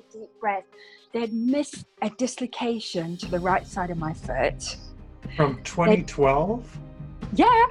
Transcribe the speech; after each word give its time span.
a 0.00 0.12
deep 0.12 0.30
breath. 0.40 0.64
They'd 1.12 1.32
missed 1.32 1.86
a 2.02 2.10
dislocation 2.10 3.16
to 3.18 3.26
the 3.26 3.38
right 3.38 3.66
side 3.66 3.90
of 3.90 3.98
my 3.98 4.12
foot. 4.12 4.76
From 5.36 5.62
2012? 5.62 6.78
Yeah. 7.34 7.66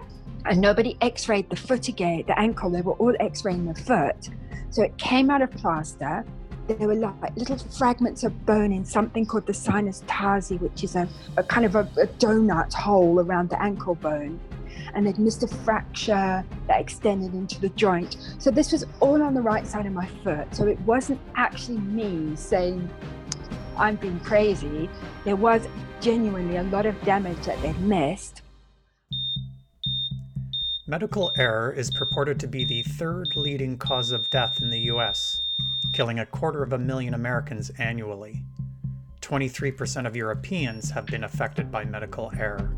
And 0.46 0.62
nobody 0.62 0.98
x 1.02 1.28
rayed 1.28 1.50
the 1.50 1.56
foot 1.56 1.88
again, 1.88 2.24
the 2.28 2.38
ankle. 2.40 2.70
They 2.70 2.82
were 2.82 2.94
all 2.94 3.16
x 3.20 3.44
raying 3.44 3.66
the 3.66 3.80
foot. 3.82 4.30
So 4.70 4.84
it 4.84 4.98
came 4.98 5.30
out 5.30 5.42
of 5.42 5.52
plaster. 5.52 6.26
There 6.68 6.88
were 6.88 6.96
like 6.96 7.36
little 7.36 7.58
fragments 7.58 8.24
of 8.24 8.46
bone 8.46 8.72
in 8.72 8.86
something 8.86 9.26
called 9.26 9.48
the 9.48 9.54
sinus 9.54 10.04
tarsi, 10.06 10.58
which 10.58 10.84
is 10.84 10.96
a, 10.96 11.10
a 11.36 11.44
kind 11.44 11.66
of 11.66 11.76
a, 11.76 11.90
a 12.00 12.08
donut 12.20 12.74
hole 12.74 13.20
around 13.20 13.50
the 13.50 13.62
ankle 13.62 13.96
bone 13.96 14.40
and 14.94 15.06
they'd 15.06 15.18
missed 15.18 15.44
a 15.44 15.48
fracture 15.48 16.44
that 16.68 16.82
extended 16.82 17.34
into 17.34 17.60
the 17.60 17.70
joint. 17.70 18.18
So 18.40 18.52
this 18.52 18.72
was 18.72 18.86
all 19.00 19.22
on 19.22 19.34
the 19.34 19.42
right 19.42 19.66
side 19.66 19.86
of 19.86 19.94
my 19.94 20.08
foot. 20.24 20.54
So 20.54 20.68
it 20.68 20.80
wasn't 20.82 21.20
actually 21.36 21.80
me 21.80 22.36
saying, 22.36 22.90
I'm 23.78 23.96
being 23.96 24.20
crazy. 24.20 24.90
There 25.24 25.36
was 25.36 25.68
genuinely 26.02 26.58
a 26.58 26.64
lot 26.64 26.86
of 26.86 27.02
damage 27.04 27.42
that 27.46 27.62
they'd 27.62 27.80
missed. 27.80 28.42
Medical 30.88 31.32
error 31.38 31.72
is 31.72 31.92
purported 31.92 32.40
to 32.40 32.48
be 32.48 32.66
the 32.66 32.82
third 32.82 33.36
leading 33.36 33.78
cause 33.78 34.12
of 34.12 34.30
death 34.32 34.60
in 34.60 34.72
the 34.72 34.80
US, 34.92 35.42
killing 35.94 36.20
a 36.20 36.26
quarter 36.26 36.64
of 36.64 36.74
a 36.74 36.80
million 36.80 37.14
Americans 37.14 37.70
annually. 37.78 38.42
23% 39.22 40.08
of 40.08 40.16
Europeans 40.16 40.90
have 40.90 41.06
been 41.06 41.24
affected 41.24 41.72
by 41.72 41.86
medical 41.86 42.32
error. 42.38 42.76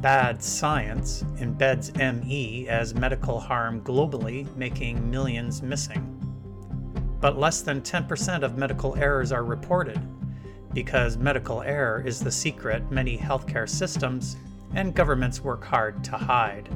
Bad 0.00 0.40
science 0.40 1.24
embeds 1.38 1.92
ME 1.96 2.68
as 2.68 2.94
medical 2.94 3.40
harm 3.40 3.80
globally, 3.80 4.46
making 4.54 5.10
millions 5.10 5.60
missing. 5.60 6.14
But 7.20 7.36
less 7.36 7.62
than 7.62 7.80
10% 7.80 8.44
of 8.44 8.56
medical 8.56 8.94
errors 8.94 9.32
are 9.32 9.42
reported, 9.42 10.00
because 10.72 11.16
medical 11.16 11.62
error 11.62 12.00
is 12.06 12.20
the 12.20 12.30
secret 12.30 12.88
many 12.92 13.18
healthcare 13.18 13.68
systems 13.68 14.36
and 14.74 14.94
governments 14.94 15.42
work 15.42 15.64
hard 15.64 16.04
to 16.04 16.12
hide. 16.12 16.68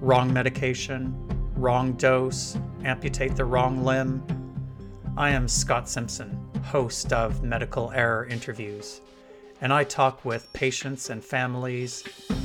Wrong 0.00 0.32
medication, 0.32 1.14
wrong 1.54 1.92
dose, 1.92 2.56
amputate 2.82 3.36
the 3.36 3.44
wrong 3.44 3.84
limb. 3.84 4.24
I 5.18 5.28
am 5.28 5.46
Scott 5.48 5.86
Simpson, 5.86 6.38
host 6.64 7.12
of 7.12 7.42
Medical 7.42 7.90
Error 7.92 8.24
Interviews 8.24 9.02
and 9.62 9.72
I 9.72 9.84
talk 9.84 10.22
with 10.24 10.52
patients 10.52 11.08
and 11.08 11.24
families, 11.24 12.02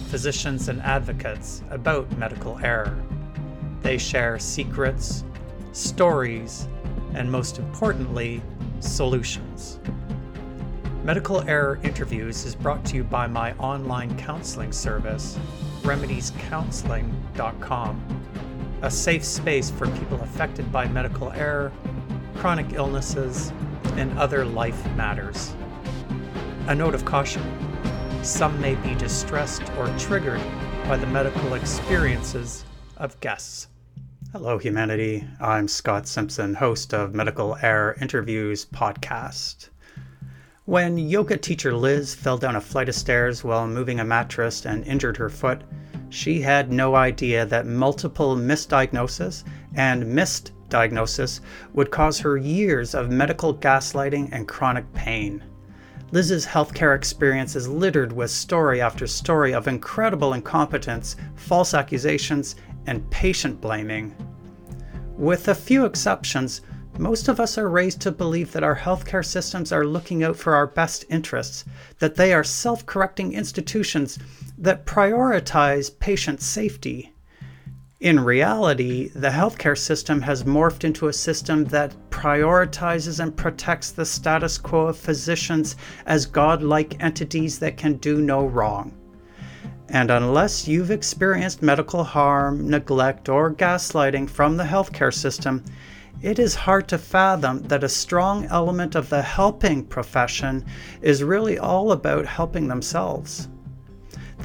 physicians 0.09 0.69
and 0.69 0.79
advocates 0.83 1.63
about 1.71 2.15
medical 2.15 2.59
error. 2.59 2.95
They 3.81 3.97
share 3.97 4.37
secrets, 4.37 5.23
stories, 5.71 6.67
and 7.15 7.31
most 7.31 7.57
importantly, 7.57 8.43
solutions. 8.81 9.79
Medical 11.03 11.41
Error 11.49 11.79
Interviews 11.81 12.45
is 12.45 12.53
brought 12.53 12.85
to 12.85 12.97
you 12.97 13.03
by 13.03 13.25
my 13.25 13.53
online 13.53 14.15
counseling 14.19 14.71
service, 14.71 15.39
remediescounseling.com, 15.81 18.23
a 18.83 18.91
safe 18.91 19.25
space 19.25 19.71
for 19.71 19.87
people 19.87 20.21
affected 20.21 20.71
by 20.71 20.87
medical 20.87 21.31
error, 21.31 21.71
chronic 22.35 22.73
illnesses, 22.73 23.51
and 23.95 24.15
other 24.19 24.45
life 24.45 24.85
matters. 24.95 25.55
A 26.67 26.75
note 26.75 26.93
of 26.93 27.05
caution 27.05 27.41
some 28.23 28.59
may 28.59 28.75
be 28.75 28.93
distressed 28.95 29.63
or 29.77 29.87
triggered 29.97 30.41
by 30.83 30.97
the 30.97 31.07
medical 31.07 31.53
experiences 31.53 32.65
of 32.97 33.17
guests. 33.21 33.69
Hello, 34.33 34.57
humanity. 34.57 35.25
I'm 35.39 35.69
Scott 35.69 36.09
Simpson, 36.09 36.53
host 36.53 36.93
of 36.93 37.15
Medical 37.15 37.55
Error 37.61 37.95
Interviews 38.01 38.65
podcast. 38.65 39.69
When 40.65 40.97
yoga 40.97 41.37
teacher 41.37 41.73
Liz 41.73 42.13
fell 42.13 42.37
down 42.37 42.57
a 42.57 42.61
flight 42.61 42.89
of 42.89 42.95
stairs 42.95 43.45
while 43.45 43.65
moving 43.65 44.01
a 44.01 44.05
mattress 44.05 44.65
and 44.65 44.85
injured 44.85 45.15
her 45.15 45.29
foot, 45.29 45.61
she 46.09 46.41
had 46.41 46.69
no 46.69 46.95
idea 46.95 47.45
that 47.45 47.65
multiple 47.65 48.35
misdiagnosis 48.35 49.45
and 49.75 50.05
missed 50.05 50.51
diagnosis 50.67 51.39
would 51.71 51.91
cause 51.91 52.19
her 52.19 52.35
years 52.35 52.93
of 52.93 53.09
medical 53.09 53.55
gaslighting 53.55 54.27
and 54.33 54.49
chronic 54.49 54.93
pain. 54.93 55.41
Liz's 56.11 56.45
healthcare 56.45 56.95
experience 56.95 57.55
is 57.55 57.67
littered 57.67 58.13
with 58.13 58.31
story 58.31 58.79
after 58.79 59.05
story 59.05 59.53
of 59.53 59.67
incredible 59.67 60.33
incompetence, 60.33 61.17
false 61.35 61.73
accusations, 61.73 62.55
and 62.85 63.09
patient 63.11 63.59
blaming. 63.59 64.15
With 65.17 65.49
a 65.49 65.55
few 65.55 65.83
exceptions, 65.83 66.61
most 66.97 67.27
of 67.27 67.39
us 67.41 67.57
are 67.57 67.69
raised 67.69 67.99
to 68.01 68.11
believe 68.11 68.53
that 68.53 68.63
our 68.63 68.75
healthcare 68.75 69.25
systems 69.25 69.71
are 69.73 69.85
looking 69.85 70.23
out 70.23 70.37
for 70.37 70.55
our 70.55 70.67
best 70.67 71.03
interests, 71.09 71.65
that 71.99 72.15
they 72.15 72.33
are 72.33 72.43
self 72.43 72.85
correcting 72.85 73.33
institutions 73.33 74.17
that 74.57 74.85
prioritize 74.85 75.91
patient 75.99 76.41
safety. 76.41 77.13
In 77.99 78.19
reality, 78.19 79.09
the 79.15 79.29
healthcare 79.29 79.75
system 79.75 80.21
has 80.21 80.43
morphed 80.43 80.83
into 80.83 81.07
a 81.07 81.13
system 81.13 81.65
that 81.65 81.95
prioritizes 82.11 83.19
and 83.19 83.35
protects 83.35 83.89
the 83.89 84.05
status 84.05 84.59
quo 84.59 84.85
of 84.85 84.97
physicians 84.97 85.75
as 86.05 86.27
godlike 86.27 87.03
entities 87.03 87.57
that 87.57 87.75
can 87.75 87.95
do 87.95 88.21
no 88.21 88.45
wrong. 88.45 88.93
And 89.89 90.11
unless 90.11 90.67
you've 90.67 90.91
experienced 90.91 91.63
medical 91.63 92.03
harm, 92.03 92.69
neglect, 92.69 93.29
or 93.29 93.51
gaslighting 93.51 94.29
from 94.29 94.57
the 94.57 94.65
healthcare 94.65 95.13
system, 95.13 95.63
it 96.21 96.37
is 96.37 96.53
hard 96.53 96.87
to 96.89 96.99
fathom 96.99 97.63
that 97.63 97.83
a 97.83 97.89
strong 97.89 98.45
element 98.45 98.93
of 98.93 99.09
the 99.09 99.23
helping 99.23 99.83
profession 99.83 100.63
is 101.01 101.23
really 101.23 101.57
all 101.57 101.91
about 101.91 102.27
helping 102.27 102.67
themselves. 102.67 103.47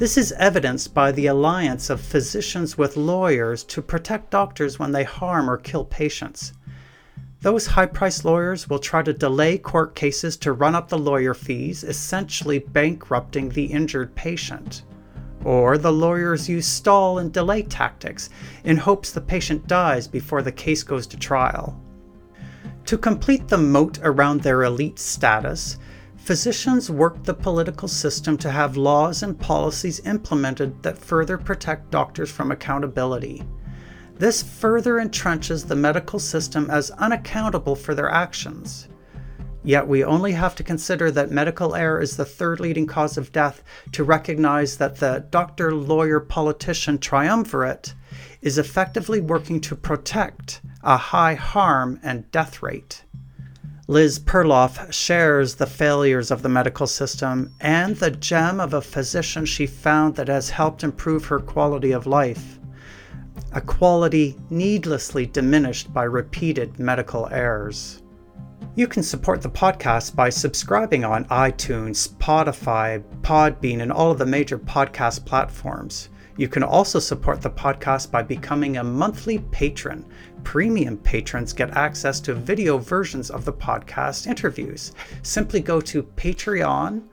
This 0.03 0.17
is 0.17 0.33
evidenced 0.33 0.93
by 0.93 1.13
the 1.13 1.27
alliance 1.27 1.89
of 1.89 2.01
physicians 2.01 2.77
with 2.77 2.97
lawyers 2.97 3.63
to 3.63 3.81
protect 3.81 4.31
doctors 4.31 4.77
when 4.77 4.91
they 4.91 5.05
harm 5.05 5.49
or 5.49 5.55
kill 5.55 5.85
patients. 5.85 6.51
Those 7.39 7.67
high 7.67 7.85
priced 7.85 8.25
lawyers 8.25 8.69
will 8.69 8.79
try 8.79 9.01
to 9.01 9.13
delay 9.13 9.57
court 9.57 9.95
cases 9.95 10.35
to 10.39 10.51
run 10.51 10.75
up 10.75 10.89
the 10.89 10.97
lawyer 10.97 11.33
fees, 11.33 11.85
essentially 11.85 12.59
bankrupting 12.59 13.47
the 13.47 13.63
injured 13.63 14.13
patient. 14.13 14.83
Or 15.45 15.77
the 15.77 15.93
lawyers 15.93 16.49
use 16.49 16.67
stall 16.67 17.19
and 17.19 17.31
delay 17.31 17.61
tactics 17.61 18.29
in 18.65 18.75
hopes 18.75 19.13
the 19.13 19.21
patient 19.21 19.67
dies 19.67 20.05
before 20.05 20.41
the 20.41 20.51
case 20.51 20.83
goes 20.83 21.07
to 21.07 21.17
trial. 21.17 21.81
To 22.87 22.97
complete 22.97 23.47
the 23.47 23.57
moat 23.57 23.99
around 24.03 24.41
their 24.41 24.63
elite 24.63 24.99
status, 24.99 25.77
Physicians 26.23 26.89
work 26.89 27.21
the 27.25 27.33
political 27.33 27.89
system 27.89 28.37
to 28.37 28.49
have 28.49 28.77
laws 28.77 29.23
and 29.23 29.37
policies 29.37 29.99
implemented 30.05 30.81
that 30.81 30.97
further 30.97 31.37
protect 31.37 31.91
doctors 31.91 32.31
from 32.31 32.49
accountability. 32.49 33.43
This 34.19 34.41
further 34.41 35.01
entrenches 35.01 35.67
the 35.67 35.75
medical 35.75 36.19
system 36.19 36.69
as 36.69 36.91
unaccountable 36.91 37.75
for 37.75 37.93
their 37.93 38.09
actions. 38.09 38.87
Yet 39.65 39.85
we 39.85 40.05
only 40.05 40.31
have 40.31 40.55
to 40.55 40.63
consider 40.63 41.11
that 41.11 41.29
medical 41.29 41.75
error 41.75 41.99
is 41.99 42.15
the 42.15 42.23
third 42.23 42.61
leading 42.61 42.87
cause 42.87 43.17
of 43.17 43.33
death 43.33 43.61
to 43.91 44.05
recognize 44.05 44.77
that 44.77 44.95
the 44.95 45.27
doctor, 45.29 45.75
lawyer, 45.75 46.21
politician 46.21 46.99
triumvirate 46.99 47.95
is 48.41 48.57
effectively 48.57 49.19
working 49.19 49.59
to 49.59 49.75
protect 49.75 50.61
a 50.83 50.95
high 50.95 51.33
harm 51.33 51.99
and 52.01 52.31
death 52.31 52.63
rate. 52.63 53.03
Liz 53.89 54.17
Perloff 54.17 54.93
shares 54.93 55.55
the 55.55 55.65
failures 55.65 56.31
of 56.31 56.41
the 56.41 56.47
medical 56.47 56.87
system 56.87 57.53
and 57.59 57.97
the 57.97 58.11
gem 58.11 58.61
of 58.61 58.73
a 58.73 58.81
physician 58.81 59.45
she 59.45 59.67
found 59.67 60.15
that 60.15 60.29
has 60.29 60.49
helped 60.49 60.85
improve 60.85 61.25
her 61.25 61.39
quality 61.39 61.91
of 61.91 62.07
life. 62.07 62.59
A 63.51 63.59
quality 63.59 64.37
needlessly 64.49 65.25
diminished 65.25 65.93
by 65.93 66.05
repeated 66.05 66.79
medical 66.79 67.27
errors. 67.27 68.01
You 68.75 68.87
can 68.87 69.03
support 69.03 69.41
the 69.41 69.49
podcast 69.49 70.15
by 70.15 70.29
subscribing 70.29 71.03
on 71.03 71.25
iTunes, 71.25 72.07
Spotify, 72.07 73.03
Podbean, 73.21 73.81
and 73.81 73.91
all 73.91 74.11
of 74.11 74.17
the 74.17 74.25
major 74.25 74.57
podcast 74.57 75.25
platforms. 75.25 76.07
You 76.37 76.47
can 76.47 76.63
also 76.63 76.99
support 76.99 77.41
the 77.41 77.51
podcast 77.51 78.09
by 78.09 78.23
becoming 78.23 78.77
a 78.77 78.83
monthly 78.83 79.39
patron. 79.51 80.05
Premium 80.43 80.97
patrons 80.97 81.53
get 81.53 81.75
access 81.75 82.19
to 82.21 82.33
video 82.33 82.77
versions 82.77 83.29
of 83.29 83.45
the 83.45 83.53
podcast 83.53 84.27
interviews. 84.27 84.93
Simply 85.21 85.59
go 85.59 85.81
to 85.81 86.03
patreon.com 86.03 87.03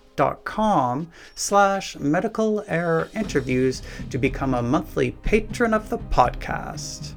slash 1.35 1.97
medical 1.99 2.65
error 2.69 3.09
interviews 3.15 3.83
to 4.11 4.19
become 4.19 4.55
a 4.55 4.63
monthly 4.63 5.13
patron 5.13 5.73
of 5.75 5.89
the 5.89 5.99
podcast. 5.99 7.15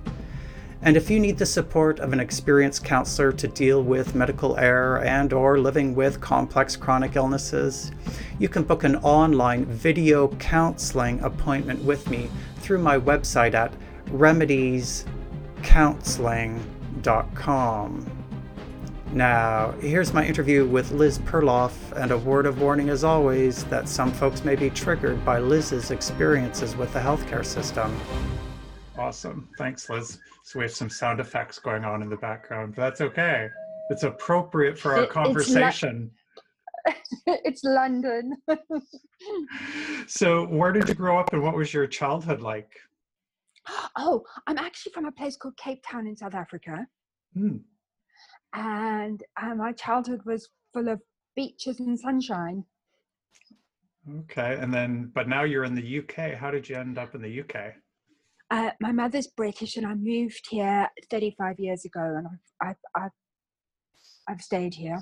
And 0.86 0.98
if 0.98 1.10
you 1.10 1.18
need 1.18 1.38
the 1.38 1.46
support 1.46 2.00
of 2.00 2.12
an 2.12 2.20
experienced 2.20 2.84
counselor 2.84 3.32
to 3.32 3.48
deal 3.48 3.82
with 3.82 4.16
medical 4.16 4.58
error 4.58 5.00
and 5.00 5.32
or 5.32 5.58
living 5.58 5.96
with 5.96 6.20
complex 6.20 6.76
chronic 6.76 7.16
illnesses, 7.16 7.92
you 8.38 8.50
can 8.50 8.64
book 8.64 8.84
an 8.84 8.98
online 8.98 9.64
video 9.64 10.28
counseling 10.36 11.22
appointment 11.22 11.82
with 11.86 12.10
me 12.10 12.30
through 12.58 12.80
my 12.80 13.00
website 13.00 13.54
at 13.54 13.72
remediescounseling.com. 15.64 18.06
Now, 19.12 19.72
here's 19.80 20.12
my 20.14 20.26
interview 20.26 20.66
with 20.68 20.92
Liz 20.92 21.20
Perloff, 21.20 21.74
and 21.96 22.12
a 22.12 22.18
word 22.18 22.46
of 22.48 22.60
warning 22.60 22.90
as 22.90 23.04
always 23.04 23.64
that 23.66 23.88
some 23.88 24.12
folks 24.12 24.44
may 24.44 24.56
be 24.56 24.72
triggered 24.72 25.24
by 25.24 25.38
Liz's 25.40 25.92
experiences 25.92 26.76
with 26.76 26.92
the 26.94 27.00
healthcare 27.00 27.46
system. 27.46 27.96
Awesome. 28.98 29.48
Thanks, 29.58 29.88
Liz. 29.90 30.18
So 30.44 30.60
we 30.60 30.66
have 30.66 30.72
some 30.74 30.90
sound 30.90 31.20
effects 31.20 31.60
going 31.60 31.86
on 31.86 32.02
in 32.02 32.10
the 32.10 32.18
background, 32.18 32.74
but 32.76 32.82
that's 32.82 33.02
okay. 33.02 33.50
It's 33.92 34.04
appropriate 34.04 34.80
for 34.80 34.94
our 34.94 35.00
It- 35.00 35.04
it's 35.04 35.16
lo- 35.16 35.24
conversation. 35.24 36.10
it's 37.28 37.64
London. 37.64 38.36
so, 40.08 40.46
where 40.48 40.72
did 40.72 40.90
you 40.90 40.96
grow 40.96 41.20
up 41.20 41.34
and 41.34 41.44
what 41.44 41.56
was 41.56 41.72
your 41.74 41.86
childhood 41.88 42.42
like? 42.42 42.72
Oh, 43.98 44.24
I'm 44.48 44.58
actually 44.58 44.92
from 44.94 45.06
a 45.06 45.12
place 45.12 45.38
called 45.38 45.58
Cape 45.58 45.84
Town 45.88 46.08
in 46.08 46.18
South 46.18 46.36
Africa. 46.36 46.86
Hmm. 47.36 47.58
And 48.54 49.24
uh, 49.42 49.56
my 49.56 49.72
childhood 49.72 50.22
was 50.26 50.50
full 50.74 50.88
of 50.90 51.02
beaches 51.36 51.80
and 51.80 52.00
sunshine. 52.00 52.64
Okay. 54.20 54.58
And 54.60 54.74
then, 54.74 55.12
but 55.16 55.28
now 55.28 55.44
you're 55.44 55.64
in 55.64 55.76
the 55.76 56.00
UK. 56.00 56.34
How 56.38 56.52
did 56.52 56.68
you 56.68 56.76
end 56.76 56.98
up 56.98 57.16
in 57.16 57.22
the 57.22 57.42
UK? 57.42 57.74
Uh, 58.52 58.72
my 58.80 58.92
mother's 58.92 59.28
British, 59.28 59.78
and 59.78 59.86
I 59.86 59.96
moved 59.96 60.48
here 60.50 60.88
35 61.10 61.56
years 61.60 61.86
ago, 61.86 62.02
and 62.02 62.28
I've, 62.28 62.68
I've, 62.70 63.04
I've, 63.04 63.12
I've 64.28 64.42
stayed 64.42 64.76
here 64.76 65.00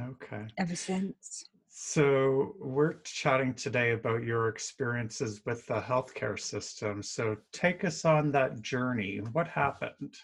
Okay. 0.00 0.46
ever 0.58 0.76
since. 0.76 1.44
So, 1.78 2.54
we're 2.58 2.94
chatting 3.02 3.52
today 3.52 3.90
about 3.90 4.22
your 4.22 4.48
experiences 4.48 5.42
with 5.44 5.66
the 5.66 5.78
healthcare 5.78 6.40
system. 6.40 7.02
So, 7.02 7.36
take 7.52 7.84
us 7.84 8.06
on 8.06 8.32
that 8.32 8.62
journey. 8.62 9.20
What 9.32 9.46
happened? 9.46 10.14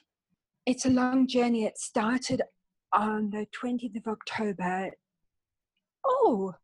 It's 0.65 0.87
a 0.87 0.89
long 0.89 1.27
journey. 1.29 1.67
It 1.67 1.77
started 1.77 2.41
on 2.95 3.29
the 3.29 3.47
20th 3.55 3.95
of 3.99 4.07
October. 4.07 4.93
Oh, 6.07 6.55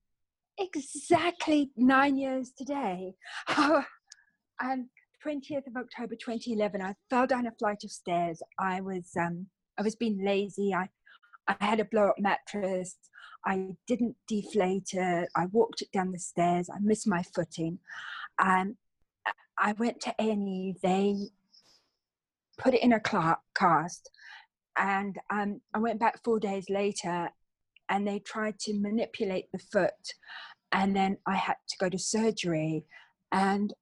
exactly 0.56 1.70
nine 1.76 2.16
years 2.16 2.52
today. 2.56 3.12
and 3.58 4.86
20th 5.22 5.66
of 5.66 5.76
October 5.76 6.14
2011, 6.14 6.80
I 6.80 6.94
fell 7.10 7.26
down 7.26 7.46
a 7.46 7.52
flight 7.58 7.84
of 7.84 7.90
stairs. 7.90 8.40
I 8.58 8.80
was 8.80 9.10
um, 9.20 9.48
I 9.78 9.82
was 9.82 9.96
being 9.96 10.24
lazy. 10.24 10.72
I 10.72 10.88
I 11.48 11.56
had 11.60 11.80
a 11.80 11.84
blow 11.84 12.08
up 12.08 12.18
mattress. 12.18 12.96
I 13.44 13.74
didn't 13.86 14.16
deflate 14.26 14.90
it. 14.92 15.28
I 15.34 15.46
walked 15.46 15.82
it 15.82 15.90
down 15.92 16.12
the 16.12 16.18
stairs. 16.18 16.68
I 16.68 16.78
missed 16.80 17.08
my 17.08 17.22
footing. 17.34 17.78
And 18.38 18.76
I 19.56 19.72
went 19.72 20.00
to 20.02 20.14
A&E. 20.18 20.76
They 20.82 21.16
put 22.58 22.74
it 22.74 22.82
in 22.82 22.92
a 22.92 23.00
cast. 23.00 24.10
And 24.76 25.18
um, 25.30 25.60
I 25.74 25.78
went 25.78 25.98
back 25.98 26.22
four 26.22 26.38
days 26.38 26.68
later 26.68 27.30
and 27.88 28.06
they 28.06 28.18
tried 28.18 28.58
to 28.60 28.74
manipulate 28.74 29.50
the 29.50 29.58
foot. 29.58 30.14
And 30.70 30.94
then 30.94 31.16
I 31.26 31.34
had 31.34 31.56
to 31.68 31.76
go 31.78 31.88
to 31.88 31.98
surgery. 31.98 32.84
And 33.32 33.72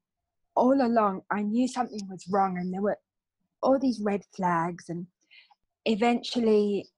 all 0.54 0.80
along, 0.80 1.22
I 1.30 1.42
knew 1.42 1.66
something 1.66 2.00
was 2.08 2.26
wrong. 2.30 2.56
And 2.58 2.72
there 2.72 2.82
were 2.82 2.98
all 3.62 3.78
these 3.78 4.00
red 4.00 4.22
flags. 4.34 4.88
And 4.88 5.06
eventually, 5.84 6.88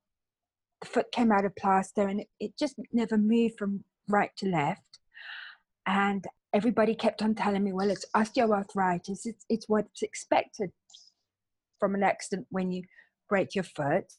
the 0.81 0.87
foot 0.87 1.11
came 1.13 1.33
out 1.33 1.45
of 1.45 1.57
plaster 1.57 2.07
and 2.07 2.25
it, 2.41 2.53
just 2.59 2.77
never 2.93 3.17
moved 3.17 3.59
from 3.59 3.85
right 4.09 4.31
to 4.39 4.47
left. 4.47 4.99
And 5.87 6.25
everybody 6.53 6.95
kept 6.95 7.23
on 7.23 7.35
telling 7.35 7.65
me, 7.65 7.73
well, 7.73 7.91
it's 7.91 8.07
osteoarthritis, 8.15 9.21
it's, 9.25 9.45
it's 9.49 9.69
what's 9.69 10.03
expected 10.03 10.71
from 11.81 11.95
an 11.95 12.03
accident 12.03 12.47
when 12.51 12.71
you 12.71 12.83
break 13.29 13.55
your 13.55 13.65
foot. 13.65 14.13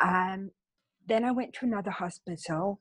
Um, 0.00 0.50
then 1.06 1.24
I 1.24 1.30
went 1.30 1.52
to 1.54 1.66
another 1.66 1.90
hospital. 1.90 2.80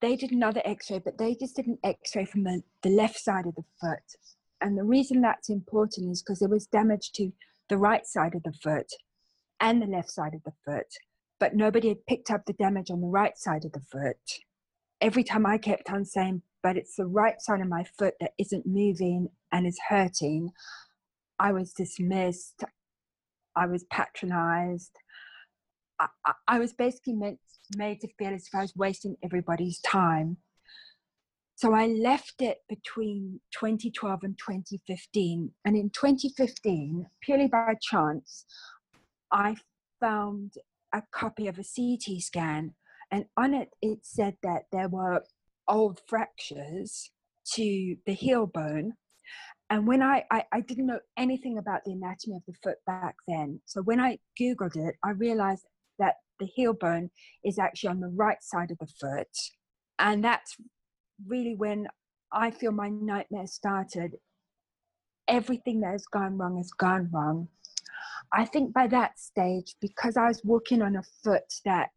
They 0.00 0.16
did 0.16 0.32
another 0.32 0.62
x 0.64 0.90
ray, 0.90 1.00
but 1.00 1.18
they 1.18 1.34
just 1.34 1.56
did 1.56 1.66
an 1.66 1.78
x 1.82 2.14
ray 2.14 2.24
from 2.24 2.44
the, 2.44 2.62
the 2.82 2.90
left 2.90 3.18
side 3.18 3.46
of 3.46 3.54
the 3.54 3.64
foot. 3.80 4.16
And 4.60 4.76
the 4.76 4.84
reason 4.84 5.20
that's 5.20 5.48
important 5.48 6.10
is 6.10 6.22
because 6.22 6.40
there 6.40 6.48
was 6.48 6.66
damage 6.66 7.12
to 7.12 7.32
the 7.68 7.78
right 7.78 8.06
side 8.06 8.34
of 8.34 8.42
the 8.42 8.52
foot 8.52 8.90
and 9.60 9.82
the 9.82 9.86
left 9.86 10.10
side 10.10 10.34
of 10.34 10.42
the 10.44 10.52
foot 10.64 10.86
but 11.40 11.54
nobody 11.54 11.88
had 11.88 12.06
picked 12.06 12.30
up 12.30 12.46
the 12.46 12.52
damage 12.52 12.90
on 12.90 13.00
the 13.00 13.06
right 13.06 13.36
side 13.38 13.64
of 13.64 13.72
the 13.72 13.80
foot. 13.80 14.16
Every 15.00 15.22
time 15.22 15.46
I 15.46 15.58
kept 15.58 15.90
on 15.90 16.04
saying, 16.04 16.42
but 16.62 16.76
it's 16.76 16.96
the 16.96 17.06
right 17.06 17.40
side 17.40 17.60
of 17.60 17.68
my 17.68 17.84
foot 17.98 18.14
that 18.20 18.32
isn't 18.38 18.66
moving 18.66 19.28
and 19.52 19.66
is 19.66 19.78
hurting, 19.88 20.50
I 21.38 21.52
was 21.52 21.72
dismissed. 21.72 22.64
I 23.54 23.66
was 23.66 23.84
patronized. 23.90 24.92
I, 26.00 26.06
I, 26.26 26.32
I 26.48 26.58
was 26.58 26.72
basically 26.72 27.14
meant, 27.14 27.38
made 27.76 28.00
to 28.00 28.08
feel 28.18 28.34
as 28.34 28.46
if 28.46 28.54
I 28.54 28.62
was 28.62 28.74
wasting 28.76 29.16
everybody's 29.22 29.80
time. 29.80 30.38
So 31.54 31.74
I 31.74 31.86
left 31.86 32.40
it 32.40 32.58
between 32.68 33.40
2012 33.52 34.20
and 34.22 34.38
2015. 34.38 35.50
And 35.64 35.76
in 35.76 35.90
2015, 35.90 37.06
purely 37.20 37.48
by 37.48 37.74
chance, 37.80 38.44
I 39.32 39.56
found 40.00 40.52
a 40.92 41.02
copy 41.12 41.46
of 41.46 41.58
a 41.58 41.64
CT 41.64 42.20
scan, 42.20 42.74
and 43.10 43.26
on 43.36 43.54
it 43.54 43.70
it 43.82 44.00
said 44.02 44.36
that 44.42 44.64
there 44.72 44.88
were 44.88 45.22
old 45.66 46.00
fractures 46.08 47.10
to 47.54 47.96
the 48.06 48.14
heel 48.14 48.46
bone. 48.46 48.94
And 49.70 49.86
when 49.86 50.02
I, 50.02 50.24
I, 50.30 50.44
I 50.50 50.60
didn't 50.60 50.86
know 50.86 51.00
anything 51.18 51.58
about 51.58 51.82
the 51.84 51.92
anatomy 51.92 52.36
of 52.36 52.42
the 52.46 52.54
foot 52.62 52.78
back 52.86 53.16
then, 53.26 53.60
so 53.66 53.82
when 53.82 54.00
I 54.00 54.18
Googled 54.40 54.76
it, 54.76 54.94
I 55.04 55.10
realized 55.10 55.66
that 55.98 56.14
the 56.38 56.46
heel 56.46 56.72
bone 56.72 57.10
is 57.44 57.58
actually 57.58 57.90
on 57.90 58.00
the 58.00 58.12
right 58.14 58.42
side 58.42 58.70
of 58.70 58.78
the 58.78 58.86
foot. 59.00 59.28
And 59.98 60.24
that's 60.24 60.56
really 61.26 61.54
when 61.54 61.88
I 62.32 62.50
feel 62.50 62.72
my 62.72 62.88
nightmare 62.88 63.46
started. 63.46 64.16
Everything 65.26 65.80
that 65.80 65.92
has 65.92 66.06
gone 66.06 66.38
wrong 66.38 66.56
has 66.56 66.70
gone 66.70 67.10
wrong. 67.12 67.48
I 68.32 68.44
think 68.44 68.72
by 68.72 68.86
that 68.88 69.18
stage, 69.18 69.74
because 69.80 70.16
I 70.16 70.28
was 70.28 70.42
walking 70.44 70.82
on 70.82 70.96
a 70.96 71.02
foot 71.22 71.52
that 71.64 71.90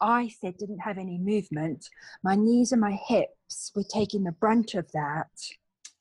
I 0.00 0.28
said 0.40 0.56
didn't 0.58 0.80
have 0.80 0.98
any 0.98 1.18
movement, 1.18 1.88
my 2.22 2.34
knees 2.34 2.72
and 2.72 2.80
my 2.80 2.98
hips 3.06 3.72
were 3.74 3.84
taking 3.84 4.24
the 4.24 4.32
brunt 4.32 4.74
of 4.74 4.90
that. 4.92 5.28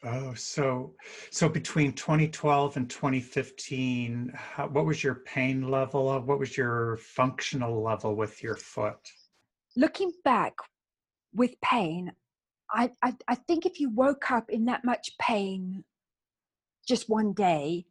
Oh, 0.03 0.33
so 0.33 0.93
so 1.31 1.49
between 1.49 1.93
2012 1.93 2.77
and 2.77 2.89
2015, 2.89 4.31
how, 4.35 4.67
what 4.67 4.85
was 4.85 5.03
your 5.03 5.15
pain 5.15 5.69
level? 5.69 6.09
Of, 6.09 6.27
what 6.27 6.39
was 6.39 6.55
your 6.55 6.97
functional 6.97 7.81
level 7.81 8.15
with 8.15 8.43
your 8.43 8.55
foot? 8.55 8.99
Looking 9.75 10.11
back 10.23 10.53
with 11.33 11.59
pain, 11.61 12.11
I, 12.69 12.91
I, 13.01 13.15
I 13.27 13.35
think 13.35 13.65
if 13.65 13.79
you 13.79 13.89
woke 13.89 14.31
up 14.31 14.49
in 14.49 14.65
that 14.65 14.85
much 14.85 15.17
pain 15.19 15.83
just 16.87 17.09
one 17.09 17.33
day, 17.33 17.85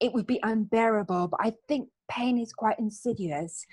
it 0.00 0.12
would 0.12 0.26
be 0.26 0.40
unbearable. 0.42 1.28
But 1.28 1.40
I 1.42 1.52
think 1.68 1.88
pain 2.10 2.38
is 2.38 2.52
quite 2.52 2.78
insidious 2.78 3.66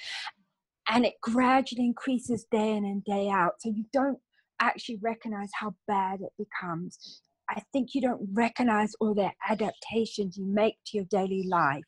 and 0.90 1.06
it 1.06 1.14
gradually 1.22 1.86
increases 1.86 2.46
day 2.52 2.72
in 2.72 2.86
and 2.86 3.04
day 3.04 3.30
out. 3.30 3.54
So 3.60 3.70
you 3.70 3.86
don't 3.94 4.20
actually 4.60 5.00
recognize 5.02 5.50
how 5.54 5.76
bad 5.88 6.22
it 6.22 6.32
becomes. 6.38 7.22
I 7.50 7.62
think 7.72 7.90
you 7.94 8.02
don't 8.02 8.28
recognize 8.34 8.94
all 9.00 9.14
the 9.14 9.32
adaptations 9.48 10.38
you 10.38 10.46
make 10.46 10.76
to 10.88 10.98
your 10.98 11.06
daily 11.06 11.46
life 11.48 11.84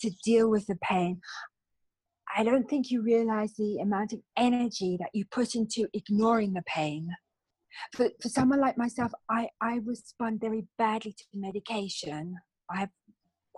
to 0.00 0.10
deal 0.24 0.48
with 0.50 0.66
the 0.66 0.76
pain. 0.82 1.20
I 2.36 2.44
don't 2.44 2.68
think 2.68 2.90
you 2.90 3.02
realize 3.02 3.54
the 3.54 3.78
amount 3.78 4.12
of 4.12 4.20
energy 4.36 4.96
that 5.00 5.10
you 5.12 5.24
put 5.30 5.54
into 5.54 5.88
ignoring 5.94 6.52
the 6.52 6.62
pain. 6.66 7.08
For, 7.94 8.08
for 8.20 8.28
someone 8.28 8.60
like 8.60 8.76
myself, 8.76 9.12
I, 9.30 9.48
I 9.60 9.80
respond 9.84 10.40
very 10.40 10.66
badly 10.78 11.12
to 11.12 11.24
medication. 11.34 12.36
I 12.70 12.80
have 12.80 12.90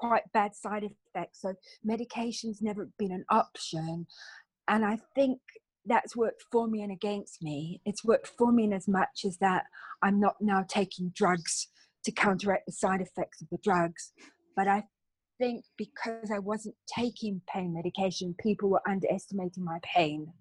quite 0.00 0.32
bad 0.32 0.54
side 0.54 0.84
effects. 0.84 1.42
So 1.42 1.54
medication's 1.84 2.62
never 2.62 2.88
been 2.98 3.12
an 3.12 3.24
option. 3.30 4.06
And 4.66 4.84
I 4.84 4.98
think 5.14 5.40
that's 5.84 6.16
worked 6.16 6.44
for 6.50 6.66
me 6.66 6.82
and 6.82 6.92
against 6.92 7.42
me. 7.42 7.80
It's 7.84 8.04
worked 8.04 8.30
for 8.38 8.50
me 8.50 8.64
in 8.64 8.72
as 8.72 8.88
much 8.88 9.24
as 9.26 9.36
that 9.38 9.64
I'm 10.02 10.18
not 10.18 10.36
now 10.40 10.64
taking 10.66 11.12
drugs 11.14 11.68
to 12.04 12.12
counteract 12.12 12.66
the 12.66 12.72
side 12.72 13.00
effects 13.00 13.42
of 13.42 13.48
the 13.50 13.58
drugs. 13.62 14.12
But 14.56 14.68
I 14.68 14.84
think 15.38 15.64
because 15.76 16.30
I 16.34 16.38
wasn't 16.38 16.76
taking 16.98 17.42
pain 17.52 17.74
medication, 17.74 18.34
people 18.40 18.70
were 18.70 18.88
underestimating 18.88 19.64
my 19.64 19.78
pain 19.82 20.32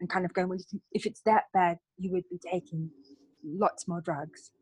and 0.00 0.08
kind 0.08 0.24
of 0.24 0.32
going, 0.32 0.48
well, 0.48 0.58
if 0.92 1.06
it's 1.06 1.22
that 1.26 1.44
bad, 1.52 1.78
you 1.96 2.12
would 2.12 2.24
be 2.30 2.38
taking 2.50 2.90
lots 3.44 3.88
more 3.88 4.00
drugs. 4.00 4.52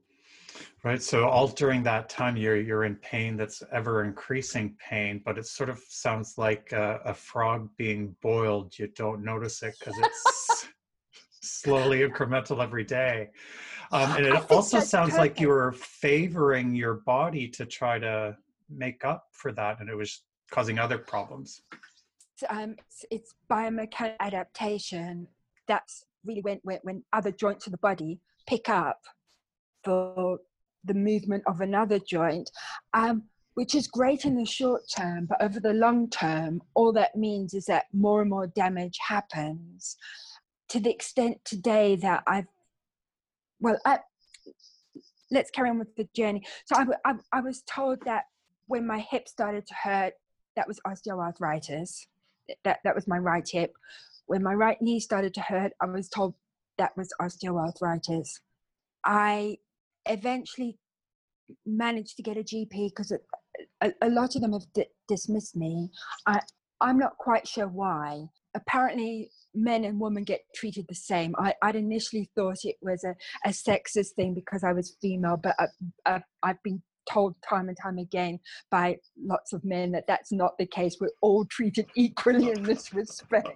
Right. 0.84 1.02
So 1.02 1.28
all 1.28 1.48
during 1.48 1.82
that 1.82 2.08
time, 2.08 2.36
you're 2.36 2.60
you're 2.60 2.84
in 2.84 2.96
pain 2.96 3.36
that's 3.36 3.62
ever 3.72 4.04
increasing 4.04 4.76
pain, 4.78 5.20
but 5.24 5.36
it 5.36 5.46
sort 5.46 5.68
of 5.68 5.80
sounds 5.88 6.38
like 6.38 6.70
a, 6.72 7.00
a 7.04 7.12
frog 7.14 7.68
being 7.76 8.14
boiled. 8.22 8.78
You 8.78 8.88
don't 8.88 9.24
notice 9.24 9.62
it 9.62 9.74
because 9.78 9.98
it's 9.98 10.68
slowly 11.42 12.00
incremental 12.00 12.62
every 12.62 12.84
day. 12.84 13.30
Um, 13.92 14.16
and 14.16 14.26
it 14.26 14.50
also 14.50 14.80
sounds 14.80 15.16
like 15.16 15.40
you 15.40 15.48
were 15.48 15.72
favoring 15.72 16.74
your 16.74 16.94
body 16.94 17.48
to 17.48 17.66
try 17.66 17.98
to 17.98 18.36
make 18.70 19.04
up 19.04 19.24
for 19.32 19.52
that, 19.52 19.80
and 19.80 19.88
it 19.88 19.96
was 19.96 20.22
causing 20.50 20.78
other 20.78 20.98
problems. 20.98 21.62
um, 22.48 22.76
it's, 22.78 23.04
it's 23.10 23.34
biomechanical 23.50 24.16
adaptation. 24.20 25.26
That's 25.68 26.04
really 26.24 26.42
when, 26.42 26.60
when, 26.62 26.78
when 26.82 27.04
other 27.12 27.32
joints 27.32 27.66
of 27.66 27.72
the 27.72 27.78
body 27.78 28.20
pick 28.46 28.68
up 28.68 29.00
for 29.86 30.40
the 30.84 30.94
movement 30.94 31.44
of 31.46 31.60
another 31.60 31.98
joint, 31.98 32.50
um, 32.92 33.22
which 33.54 33.74
is 33.74 33.86
great 33.86 34.24
in 34.24 34.36
the 34.36 34.44
short 34.44 34.82
term, 34.94 35.26
but 35.26 35.40
over 35.40 35.60
the 35.60 35.72
long 35.72 36.10
term, 36.10 36.60
all 36.74 36.92
that 36.92 37.16
means 37.16 37.54
is 37.54 37.64
that 37.66 37.86
more 37.92 38.20
and 38.20 38.28
more 38.28 38.48
damage 38.48 38.98
happens 39.08 39.96
to 40.68 40.80
the 40.80 40.90
extent 40.90 41.38
today 41.44 41.96
that 41.96 42.22
I've, 42.26 42.46
well, 43.60 43.78
I, 43.86 44.00
let's 45.30 45.50
carry 45.50 45.70
on 45.70 45.78
with 45.78 45.94
the 45.96 46.08
journey. 46.14 46.44
So 46.66 46.76
I, 46.76 47.10
I, 47.10 47.14
I 47.32 47.40
was 47.40 47.62
told 47.62 48.00
that 48.04 48.24
when 48.66 48.86
my 48.86 48.98
hip 48.98 49.28
started 49.28 49.66
to 49.68 49.74
hurt, 49.74 50.14
that 50.56 50.68
was 50.68 50.80
osteoarthritis. 50.86 52.06
That, 52.64 52.80
that 52.84 52.94
was 52.94 53.06
my 53.06 53.18
right 53.18 53.48
hip. 53.48 53.74
When 54.26 54.42
my 54.42 54.54
right 54.54 54.80
knee 54.82 55.00
started 55.00 55.34
to 55.34 55.40
hurt, 55.40 55.72
I 55.80 55.86
was 55.86 56.08
told 56.08 56.34
that 56.78 56.96
was 56.96 57.12
osteoarthritis. 57.20 58.40
I 59.04 59.58
eventually 60.06 60.78
managed 61.64 62.16
to 62.16 62.22
get 62.22 62.36
a 62.36 62.42
GP 62.42 62.90
because 62.90 63.12
a, 63.80 63.92
a, 64.02 64.10
lot 64.10 64.34
of 64.34 64.42
them 64.42 64.52
have 64.52 64.66
d- 64.74 64.86
dismissed 65.08 65.56
me. 65.56 65.90
I, 66.26 66.40
I'm 66.80 66.98
not 66.98 67.16
quite 67.18 67.46
sure 67.46 67.68
why. 67.68 68.26
Apparently, 68.54 69.30
men 69.54 69.84
and 69.84 70.00
women 70.00 70.24
get 70.24 70.40
treated 70.54 70.86
the 70.88 70.94
same. 70.94 71.34
I, 71.38 71.54
would 71.62 71.76
initially 71.76 72.30
thought 72.34 72.64
it 72.64 72.76
was 72.80 73.04
a, 73.04 73.14
a 73.44 73.50
sexist 73.50 74.14
thing 74.16 74.34
because 74.34 74.64
I 74.64 74.72
was 74.72 74.96
female, 75.00 75.36
but 75.36 75.54
I, 75.58 75.66
I, 76.06 76.22
I've 76.42 76.62
been 76.62 76.82
told 77.10 77.36
time 77.48 77.68
and 77.68 77.76
time 77.80 77.98
again 77.98 78.40
by 78.70 78.96
lots 79.22 79.52
of 79.52 79.64
men 79.64 79.92
that 79.92 80.06
that's 80.08 80.32
not 80.32 80.58
the 80.58 80.66
case. 80.66 80.96
We're 81.00 81.08
all 81.22 81.44
treated 81.44 81.86
equally 81.94 82.50
in 82.50 82.62
this 82.62 82.92
respect. 82.92 83.48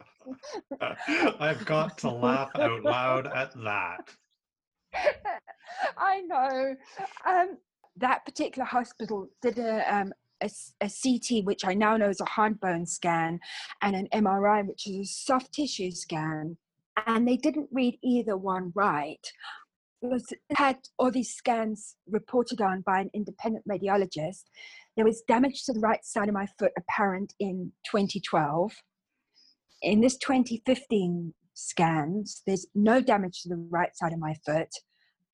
I've 1.41 1.65
got 1.65 1.99
to 1.99 2.11
laugh 2.11 2.51
out 2.55 2.85
loud 2.85 3.27
at 3.27 3.53
that. 3.65 4.11
I 5.97 6.21
know. 6.23 6.77
Um, 7.27 7.59
that 7.97 8.25
particular 8.25 8.65
hospital 8.65 9.29
did 9.43 9.59
a, 9.59 9.95
um, 9.95 10.13
a, 10.43 10.51
a, 10.81 10.89
CT, 10.89 11.45
which 11.45 11.65
I 11.65 11.75
now 11.75 11.97
know 11.97 12.09
is 12.09 12.21
a 12.21 12.25
hard 12.25 12.61
bone 12.61 12.87
scan, 12.87 13.41
and 13.83 13.95
an 13.95 14.09
MRI, 14.13 14.67
which 14.67 14.87
is 14.87 14.97
a 14.97 15.05
soft 15.05 15.53
tissue 15.53 15.91
scan. 15.91 16.57
And 17.07 17.27
they 17.27 17.37
didn't 17.37 17.69
read 17.73 17.99
either 18.03 18.37
one 18.37 18.73
right. 18.75 19.27
Was 20.03 20.33
had 20.57 20.79
all 20.99 21.11
these 21.11 21.35
scans 21.35 21.97
reported 22.09 22.63
on 22.63 22.81
by 22.81 23.01
an 23.01 23.11
independent 23.13 23.67
radiologist. 23.69 24.45
There 24.97 25.05
was 25.05 25.23
damage 25.29 25.65
to 25.65 25.75
the 25.75 25.81
right 25.81 26.03
side 26.05 26.29
of 26.29 26.35
my 26.35 26.47
foot 26.59 26.73
apparent 26.79 27.35
in 27.39 27.73
2012. 27.85 28.73
In 29.83 30.01
this 30.01 30.17
2015 30.19 31.35
scans, 31.53 32.43
there's 32.47 32.67
no 32.75 33.03
damage 33.03 33.43
to 33.43 33.51
the 33.51 33.67
right 33.71 33.95
side 33.95 34.13
of 34.13 34.19
my 34.19 34.35
foot. 34.47 34.69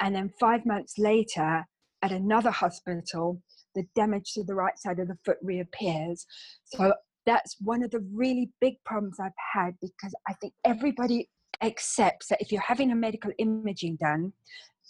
And 0.01 0.15
then 0.15 0.33
five 0.39 0.67
months 0.67 0.99
later, 0.99 1.65
at 2.03 2.13
another 2.13 2.51
hospital, 2.51 3.41
the 3.75 3.85
damage 3.95 4.33
to 4.35 4.45
the 4.45 4.55
right 4.55 4.79
side 4.79 4.99
of 4.99 5.09
the 5.09 5.19
foot 5.25 5.39
reappears. 5.43 6.27
So 6.65 6.95
that's 7.25 7.57
one 7.61 7.83
of 7.83 7.91
the 7.91 8.05
really 8.13 8.51
big 8.61 8.75
problems 8.85 9.19
I've 9.21 9.33
had 9.53 9.75
because 9.81 10.15
I 10.29 10.35
think 10.35 10.55
everybody 10.65 11.29
accepts 11.63 12.29
that 12.29 12.41
if 12.41 12.53
you're 12.53 12.61
having 12.61 12.93
a 12.93 12.97
medical 12.97 13.33
imaging 13.39 13.97
done, 14.01 14.33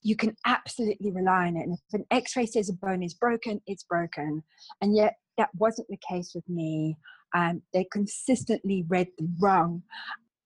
you 0.03 0.17
can 0.17 0.37
absolutely 0.45 1.11
rely 1.11 1.47
on 1.47 1.57
it. 1.57 1.63
And 1.63 1.73
if 1.75 1.95
an 1.95 2.05
x 2.11 2.37
ray 2.37 2.47
says 2.47 2.69
a 2.69 2.75
bone 2.75 3.03
is 3.03 3.15
broken, 3.15 3.61
it's 3.67 3.85
broken. 3.85 4.43
And 4.81 4.95
yet 4.95 5.15
that 5.39 5.51
wasn't 5.55 5.89
the 5.89 5.99
case 6.09 6.33
with 6.35 6.49
me. 6.49 6.97
Um, 7.35 7.63
they 7.73 7.87
consistently 7.91 8.85
read 8.89 9.09
the 9.19 9.29
wrong. 9.41 9.83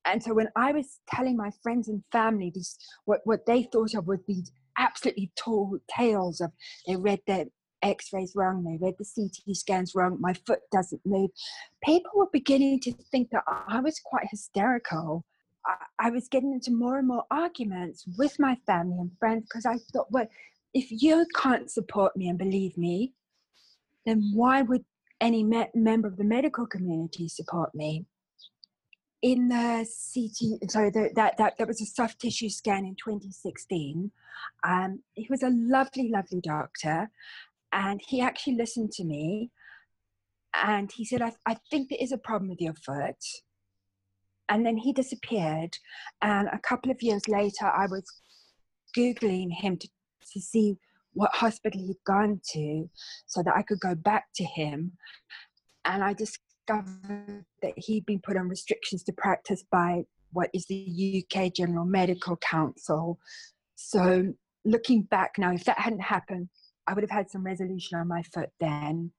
And 0.04 0.22
so 0.22 0.32
when 0.34 0.48
I 0.56 0.72
was 0.72 1.00
telling 1.08 1.36
my 1.36 1.50
friends 1.62 1.88
and 1.88 2.02
family 2.10 2.50
this, 2.54 2.78
what, 3.04 3.20
what 3.24 3.46
they 3.46 3.64
thought 3.64 3.94
of 3.94 4.06
would 4.06 4.26
be 4.26 4.44
absolutely 4.78 5.30
tall 5.36 5.78
tales 5.88 6.40
of 6.40 6.50
they 6.86 6.96
read 6.96 7.20
their 7.26 7.46
x-rays 7.82 8.32
wrong 8.34 8.62
they 8.62 8.76
read 8.84 8.94
the 8.98 9.04
ct 9.04 9.56
scans 9.56 9.94
wrong 9.94 10.16
my 10.20 10.34
foot 10.46 10.60
doesn't 10.70 11.00
move 11.06 11.30
people 11.82 12.10
were 12.14 12.28
beginning 12.32 12.78
to 12.78 12.92
think 13.10 13.30
that 13.30 13.42
i 13.68 13.80
was 13.80 14.00
quite 14.04 14.26
hysterical. 14.30 15.24
I, 15.66 16.08
I 16.08 16.10
was 16.10 16.28
getting 16.28 16.52
into 16.52 16.70
more 16.72 16.98
and 16.98 17.08
more 17.08 17.24
arguments 17.30 18.04
with 18.18 18.38
my 18.38 18.56
family 18.66 18.98
and 18.98 19.10
friends 19.18 19.44
because 19.44 19.66
i 19.66 19.76
thought 19.92 20.10
well 20.10 20.28
if 20.74 20.88
you 20.90 21.26
can't 21.34 21.70
support 21.70 22.16
me 22.16 22.28
and 22.28 22.38
believe 22.38 22.76
me 22.76 23.14
then 24.06 24.30
why 24.34 24.62
would 24.62 24.84
any 25.20 25.42
me- 25.42 25.68
member 25.74 26.08
of 26.08 26.16
the 26.16 26.24
medical 26.24 26.66
community 26.66 27.28
support 27.28 27.74
me 27.74 28.04
in 29.22 29.48
the 29.48 29.86
CT, 30.14 30.70
sorry, 30.70 30.90
the, 30.90 31.10
that, 31.14 31.36
that, 31.36 31.58
that 31.58 31.68
was 31.68 31.80
a 31.80 31.86
soft 31.86 32.20
tissue 32.20 32.48
scan 32.48 32.84
in 32.84 32.96
2016. 32.96 34.10
Um, 34.64 35.02
he 35.14 35.26
was 35.28 35.42
a 35.42 35.50
lovely, 35.50 36.10
lovely 36.10 36.40
doctor, 36.40 37.10
and 37.72 38.00
he 38.06 38.20
actually 38.20 38.56
listened 38.56 38.92
to 38.92 39.04
me. 39.04 39.50
And 40.54 40.90
he 40.90 41.04
said, 41.04 41.22
I, 41.22 41.32
I 41.46 41.56
think 41.70 41.88
there 41.88 41.98
is 42.00 42.12
a 42.12 42.18
problem 42.18 42.48
with 42.50 42.60
your 42.60 42.74
foot. 42.74 43.22
And 44.48 44.66
then 44.66 44.76
he 44.76 44.92
disappeared. 44.92 45.76
And 46.22 46.48
a 46.48 46.58
couple 46.58 46.90
of 46.90 47.02
years 47.02 47.28
later, 47.28 47.66
I 47.66 47.86
was 47.86 48.04
Googling 48.96 49.52
him 49.52 49.76
to, 49.76 49.88
to 50.32 50.40
see 50.40 50.76
what 51.12 51.30
hospital 51.34 51.80
he'd 51.80 52.04
gone 52.04 52.40
to 52.52 52.88
so 53.26 53.42
that 53.42 53.54
I 53.54 53.62
could 53.62 53.78
go 53.78 53.94
back 53.94 54.24
to 54.36 54.44
him. 54.44 54.92
And 55.84 56.02
I 56.02 56.14
just 56.14 56.40
discovered 56.70 57.44
that 57.62 57.72
he'd 57.76 58.06
been 58.06 58.20
put 58.20 58.36
on 58.36 58.48
restrictions 58.48 59.02
to 59.04 59.12
practice 59.12 59.64
by 59.70 60.04
what 60.32 60.50
is 60.54 60.66
the 60.66 61.24
UK 61.24 61.52
General 61.52 61.84
Medical 61.84 62.36
Council. 62.36 63.18
So, 63.76 64.32
looking 64.64 65.02
back 65.02 65.32
now, 65.38 65.52
if 65.52 65.64
that 65.64 65.78
hadn't 65.78 66.02
happened, 66.02 66.48
I 66.86 66.94
would 66.94 67.02
have 67.02 67.10
had 67.10 67.30
some 67.30 67.44
resolution 67.44 67.98
on 67.98 68.08
my 68.08 68.22
foot 68.22 68.50
then. 68.60 69.12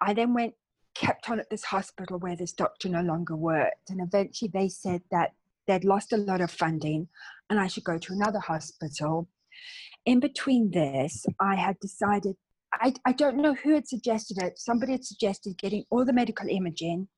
I 0.00 0.14
then 0.14 0.34
went, 0.34 0.54
kept 0.94 1.30
on 1.30 1.40
at 1.40 1.48
this 1.48 1.64
hospital 1.64 2.18
where 2.18 2.36
this 2.36 2.52
doctor 2.52 2.88
no 2.88 3.00
longer 3.00 3.36
worked, 3.36 3.90
and 3.90 4.00
eventually 4.00 4.50
they 4.52 4.68
said 4.68 5.02
that 5.10 5.32
they'd 5.66 5.84
lost 5.84 6.12
a 6.12 6.16
lot 6.16 6.40
of 6.40 6.50
funding 6.50 7.08
and 7.48 7.60
I 7.60 7.68
should 7.68 7.84
go 7.84 7.98
to 7.98 8.12
another 8.12 8.40
hospital. 8.40 9.28
In 10.04 10.18
between 10.18 10.70
this, 10.72 11.24
I 11.38 11.54
had 11.54 11.78
decided 11.78 12.34
I, 12.74 12.94
I 13.04 13.12
don't 13.12 13.36
know 13.36 13.54
who 13.54 13.74
had 13.74 13.86
suggested 13.86 14.42
it. 14.42 14.58
Somebody 14.58 14.92
had 14.92 15.04
suggested 15.04 15.58
getting 15.58 15.84
all 15.90 16.04
the 16.04 16.12
medical 16.12 16.48
imaging 16.48 17.08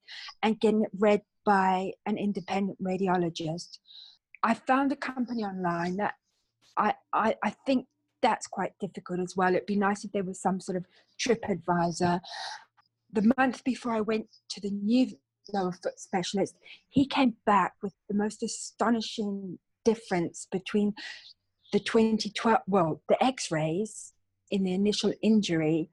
and 0.43 0.61
getting 0.61 0.83
it 0.83 0.91
read 0.99 1.23
by 1.45 1.93
an 2.07 2.19
independent 2.19 2.83
radiologist. 2.83 3.79
I 4.43 4.55
found 4.55 4.93
a 4.93 4.97
company 4.97 5.45
online 5.45 5.97
that 5.97 6.15
I, 6.77 6.95
I, 7.13 7.37
I 7.43 7.51
think 7.67 7.87
that's 8.21 8.47
quite 8.47 8.73
difficult 8.81 9.21
as 9.21 9.35
well. 9.37 9.55
It'd 9.55 9.67
be 9.67 9.77
nice 9.77 10.05
if 10.05 10.13
there 10.13 10.25
was 10.25 10.41
some 10.41 10.61
sort 10.61 10.77
of 10.77 10.87
trip 11.19 11.45
advisor. 11.49 12.21
The 13.13 13.33
month 13.37 13.63
before 13.65 13.93
I 13.93 14.01
went 14.01 14.27
to 14.51 14.61
the 14.61 14.71
new 14.71 15.09
lower 15.53 15.73
foot 15.73 16.01
specialist, 16.01 16.57
he 16.89 17.07
came 17.07 17.37
back 17.47 17.75
with 17.83 17.93
the 18.09 18.15
most 18.15 18.43
astonishing 18.43 19.59
difference 19.85 20.49
between 20.51 20.95
the 21.73 21.81
2012, 21.81 22.61
well, 22.67 23.03
the 23.09 23.23
x 23.23 23.51
rays 23.51 24.14
in 24.55 24.63
the 24.65 24.73
initial 24.73 25.13
injury 25.23 25.91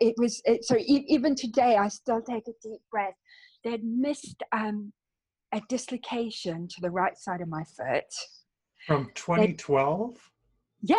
it 0.00 0.14
was 0.16 0.40
it, 0.44 0.64
so 0.64 0.76
even 0.78 1.34
today 1.34 1.76
i 1.76 1.88
still 1.88 2.22
take 2.22 2.46
a 2.46 2.52
deep 2.62 2.80
breath. 2.90 3.14
They'd 3.64 3.84
missed 3.84 4.42
um, 4.52 4.92
a 5.52 5.60
dislocation 5.68 6.68
to 6.68 6.80
the 6.80 6.90
right 6.90 7.16
side 7.16 7.40
of 7.40 7.48
my 7.48 7.64
foot. 7.76 8.10
From 8.86 9.10
2012 9.14 10.16
yeah. 10.82 10.96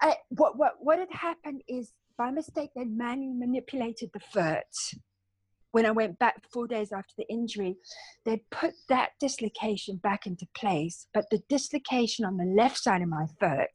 I, 0.00 0.16
what, 0.30 0.56
what 0.56 0.74
what 0.78 0.98
had 0.98 1.10
happened 1.10 1.62
is 1.68 1.92
by 2.16 2.30
mistake 2.30 2.70
they'd 2.76 2.96
manually 2.96 3.34
manipulated 3.34 4.10
the 4.14 4.20
foot 4.20 5.00
when 5.72 5.86
I 5.86 5.90
went 5.90 6.18
back 6.18 6.42
four 6.52 6.66
days 6.66 6.92
after 6.92 7.12
the 7.16 7.28
injury, 7.28 7.76
they'd 8.24 8.48
put 8.50 8.74
that 8.88 9.10
dislocation 9.20 9.96
back 9.96 10.26
into 10.26 10.46
place, 10.56 11.06
but 11.14 11.26
the 11.30 11.42
dislocation 11.48 12.24
on 12.24 12.36
the 12.36 12.44
left 12.44 12.78
side 12.78 13.02
of 13.02 13.08
my 13.08 13.26
foot, 13.38 13.70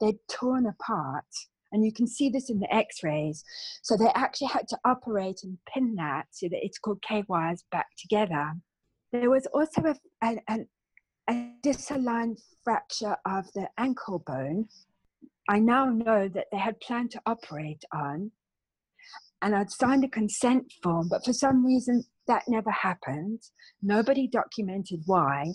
they'd 0.00 0.18
torn 0.30 0.66
apart. 0.66 1.24
And 1.72 1.84
you 1.84 1.92
can 1.92 2.06
see 2.06 2.28
this 2.28 2.50
in 2.50 2.58
the 2.58 2.72
x 2.74 3.02
rays. 3.04 3.44
So 3.82 3.96
they 3.96 4.10
actually 4.14 4.48
had 4.48 4.66
to 4.68 4.78
operate 4.84 5.40
and 5.44 5.56
pin 5.72 5.94
that 5.96 6.26
so 6.30 6.48
that 6.48 6.64
it's 6.64 6.78
called 6.78 7.02
K 7.02 7.24
wires 7.28 7.64
back 7.70 7.86
together. 7.96 8.54
There 9.12 9.30
was 9.30 9.46
also 9.54 9.82
a, 10.22 10.36
a, 10.48 10.66
a 11.28 11.52
disaligned 11.64 12.40
fracture 12.64 13.16
of 13.24 13.52
the 13.54 13.68
ankle 13.78 14.20
bone. 14.26 14.66
I 15.48 15.58
now 15.58 15.86
know 15.86 16.28
that 16.28 16.46
they 16.50 16.58
had 16.58 16.80
planned 16.80 17.12
to 17.12 17.22
operate 17.26 17.84
on, 17.92 18.30
and 19.42 19.54
I'd 19.54 19.70
signed 19.70 20.04
a 20.04 20.08
consent 20.08 20.72
form, 20.82 21.08
but 21.08 21.24
for 21.24 21.32
some 21.32 21.64
reason 21.64 22.04
that 22.26 22.44
never 22.46 22.70
happened. 22.70 23.42
Nobody 23.82 24.28
documented 24.28 25.02
why, 25.06 25.52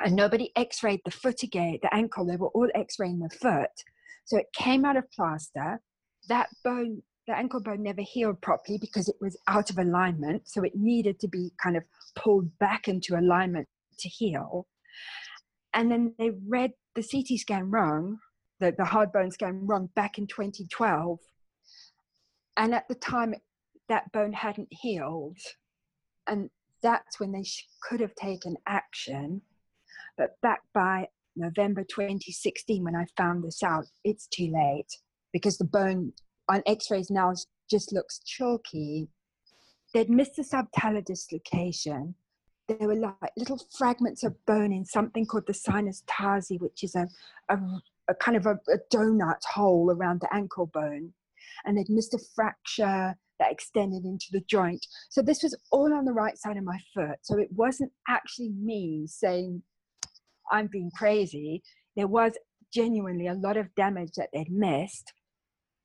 and 0.00 0.14
nobody 0.14 0.50
x 0.56 0.82
rayed 0.82 1.00
the 1.04 1.10
foot 1.10 1.42
again, 1.42 1.78
the 1.82 1.94
ankle. 1.94 2.26
They 2.26 2.36
were 2.36 2.48
all 2.48 2.68
x 2.74 2.98
raying 2.98 3.18
the 3.18 3.30
foot. 3.30 3.70
So 4.24 4.38
it 4.38 4.46
came 4.54 4.84
out 4.84 4.96
of 4.96 5.10
plaster. 5.12 5.80
That 6.28 6.48
bone 6.64 7.02
the 7.26 7.36
ankle 7.36 7.60
bone 7.60 7.82
never 7.82 8.02
healed 8.02 8.40
properly 8.40 8.78
because 8.78 9.08
it 9.08 9.16
was 9.20 9.36
out 9.48 9.68
of 9.70 9.78
alignment. 9.78 10.48
So 10.48 10.62
it 10.62 10.76
needed 10.76 11.18
to 11.20 11.28
be 11.28 11.50
kind 11.60 11.76
of 11.76 11.82
pulled 12.14 12.56
back 12.58 12.88
into 12.88 13.18
alignment 13.18 13.68
to 13.98 14.08
heal. 14.08 14.66
And 15.74 15.90
then 15.90 16.14
they 16.18 16.30
read 16.46 16.72
the 16.94 17.02
CT 17.02 17.40
scan 17.40 17.70
wrong, 17.70 18.18
the, 18.60 18.74
the 18.76 18.84
hard 18.84 19.12
bone 19.12 19.30
scan 19.30 19.66
wrong 19.66 19.90
back 19.96 20.18
in 20.18 20.26
2012. 20.26 21.18
And 22.56 22.74
at 22.74 22.88
the 22.88 22.94
time, 22.94 23.34
that 23.88 24.10
bone 24.12 24.32
hadn't 24.32 24.68
healed. 24.70 25.38
And 26.26 26.50
that's 26.82 27.20
when 27.20 27.32
they 27.32 27.44
sh- 27.44 27.66
could 27.82 28.00
have 28.00 28.14
taken 28.14 28.56
action. 28.66 29.42
But 30.16 30.40
back 30.40 30.60
by 30.72 31.08
November 31.36 31.84
2016, 31.84 32.82
when 32.82 32.96
I 32.96 33.04
found 33.16 33.44
this 33.44 33.62
out, 33.62 33.86
it's 34.04 34.26
too 34.26 34.50
late 34.52 34.96
because 35.32 35.58
the 35.58 35.64
bone 35.64 36.12
on 36.48 36.62
x-rays 36.66 37.10
now 37.10 37.34
just 37.68 37.92
looks 37.92 38.20
chalky. 38.20 39.08
They'd 39.92 40.10
missed 40.10 40.36
the 40.36 40.42
subtalar 40.42 41.04
dislocation. 41.04 42.14
There 42.68 42.88
were 42.88 42.96
like 42.96 43.32
little 43.36 43.60
fragments 43.76 44.24
of 44.24 44.34
bone 44.46 44.72
in 44.72 44.84
something 44.84 45.26
called 45.26 45.46
the 45.46 45.54
sinus 45.54 46.02
tarsi, 46.06 46.56
which 46.56 46.82
is 46.82 46.94
a, 46.94 47.08
a, 47.48 47.58
a 48.08 48.14
kind 48.14 48.36
of 48.36 48.46
a, 48.46 48.58
a 48.72 48.78
donut 48.92 49.44
hole 49.44 49.90
around 49.90 50.20
the 50.20 50.34
ankle 50.34 50.66
bone. 50.66 51.12
And 51.64 51.76
they'd 51.76 51.90
missed 51.90 52.14
a 52.14 52.18
fracture 52.34 53.16
that 53.38 53.52
extended 53.52 54.04
into 54.04 54.26
the 54.32 54.42
joint. 54.48 54.84
So 55.10 55.22
this 55.22 55.42
was 55.42 55.56
all 55.70 55.92
on 55.92 56.04
the 56.04 56.12
right 56.12 56.38
side 56.38 56.56
of 56.56 56.64
my 56.64 56.78
foot. 56.94 57.18
So 57.22 57.38
it 57.38 57.48
wasn't 57.52 57.92
actually 58.08 58.50
me 58.50 59.06
saying 59.06 59.62
I'm 60.50 60.68
being 60.68 60.90
crazy. 60.96 61.62
There 61.96 62.06
was 62.06 62.32
genuinely 62.72 63.26
a 63.26 63.34
lot 63.34 63.56
of 63.56 63.74
damage 63.74 64.12
that 64.16 64.30
they'd 64.32 64.50
missed 64.50 65.12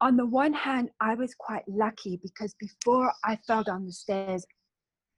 on 0.01 0.17
the 0.17 0.25
one 0.25 0.53
hand, 0.53 0.89
I 0.99 1.13
was 1.13 1.35
quite 1.35 1.63
lucky 1.67 2.19
because 2.21 2.55
before 2.55 3.13
I 3.23 3.37
fell 3.47 3.63
down 3.63 3.85
the 3.85 3.93
stairs, 3.93 4.45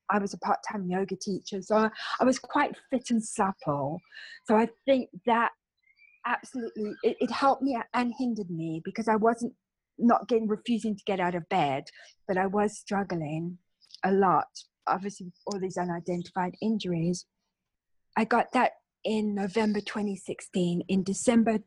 I 0.10 0.20
was 0.20 0.34
a 0.34 0.38
part 0.40 0.60
time 0.70 0.88
yoga 0.90 1.16
teacher. 1.16 1.62
So 1.62 1.90
I 2.20 2.24
was 2.24 2.38
quite 2.38 2.76
fit 2.92 3.10
and 3.10 3.24
supple. 3.24 4.02
So 4.46 4.58
I 4.58 4.68
think 4.86 5.10
that 5.26 5.52
absolutely 6.26 6.94
it, 7.04 7.16
it 7.22 7.32
helped 7.32 7.64
me 7.64 7.80
and 7.94 8.14
hindered 8.18 8.50
me 8.50 8.82
because 8.84 9.08
I 9.08 9.16
wasn't 9.16 9.54
not 9.98 10.28
getting 10.28 10.48
refusing 10.48 10.96
to 10.96 11.04
get 11.06 11.20
out 11.20 11.36
of 11.36 11.48
bed, 11.50 11.86
but 12.28 12.38
I 12.38 12.48
was 12.48 12.78
struggling 12.78 13.58
a 14.04 14.12
lot. 14.12 14.48
Obviously, 14.88 15.28
with 15.28 15.36
all 15.48 15.60
these 15.60 15.78
unidentified 15.78 16.56
injuries. 16.62 17.26
I 18.18 18.26
got 18.26 18.52
that 18.54 18.74
in 19.04 19.34
November 19.34 19.80
2016. 19.80 20.84
In 20.88 21.04
December 21.04 21.60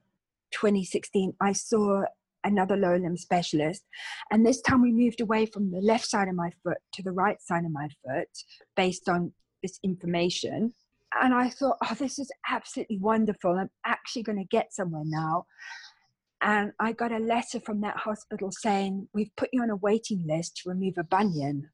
2016, 0.52 1.34
I 1.40 1.52
saw 1.52 2.02
another 2.44 2.76
lower 2.76 2.98
limb 2.98 3.16
specialist. 3.16 3.82
And 4.30 4.46
this 4.46 4.60
time 4.60 4.82
we 4.82 4.92
moved 4.92 5.20
away 5.20 5.46
from 5.46 5.70
the 5.70 5.80
left 5.80 6.06
side 6.06 6.28
of 6.28 6.34
my 6.34 6.50
foot 6.62 6.78
to 6.94 7.02
the 7.02 7.12
right 7.12 7.40
side 7.42 7.64
of 7.64 7.72
my 7.72 7.88
foot 8.04 8.28
based 8.76 9.08
on 9.08 9.32
this 9.62 9.78
information. 9.82 10.72
And 11.20 11.34
I 11.34 11.50
thought, 11.50 11.78
oh, 11.82 11.94
this 11.94 12.18
is 12.18 12.30
absolutely 12.48 12.98
wonderful. 12.98 13.52
I'm 13.52 13.70
actually 13.84 14.22
going 14.22 14.38
to 14.38 14.44
get 14.44 14.72
somewhere 14.72 15.04
now. 15.04 15.46
And 16.42 16.72
I 16.78 16.92
got 16.92 17.12
a 17.12 17.18
letter 17.18 17.60
from 17.60 17.80
that 17.80 17.96
hospital 17.96 18.50
saying, 18.52 19.08
We've 19.14 19.34
put 19.36 19.48
you 19.52 19.62
on 19.62 19.70
a 19.70 19.76
waiting 19.76 20.24
list 20.26 20.58
to 20.58 20.68
remove 20.68 20.94
a 20.98 21.04
bunion. 21.04 21.70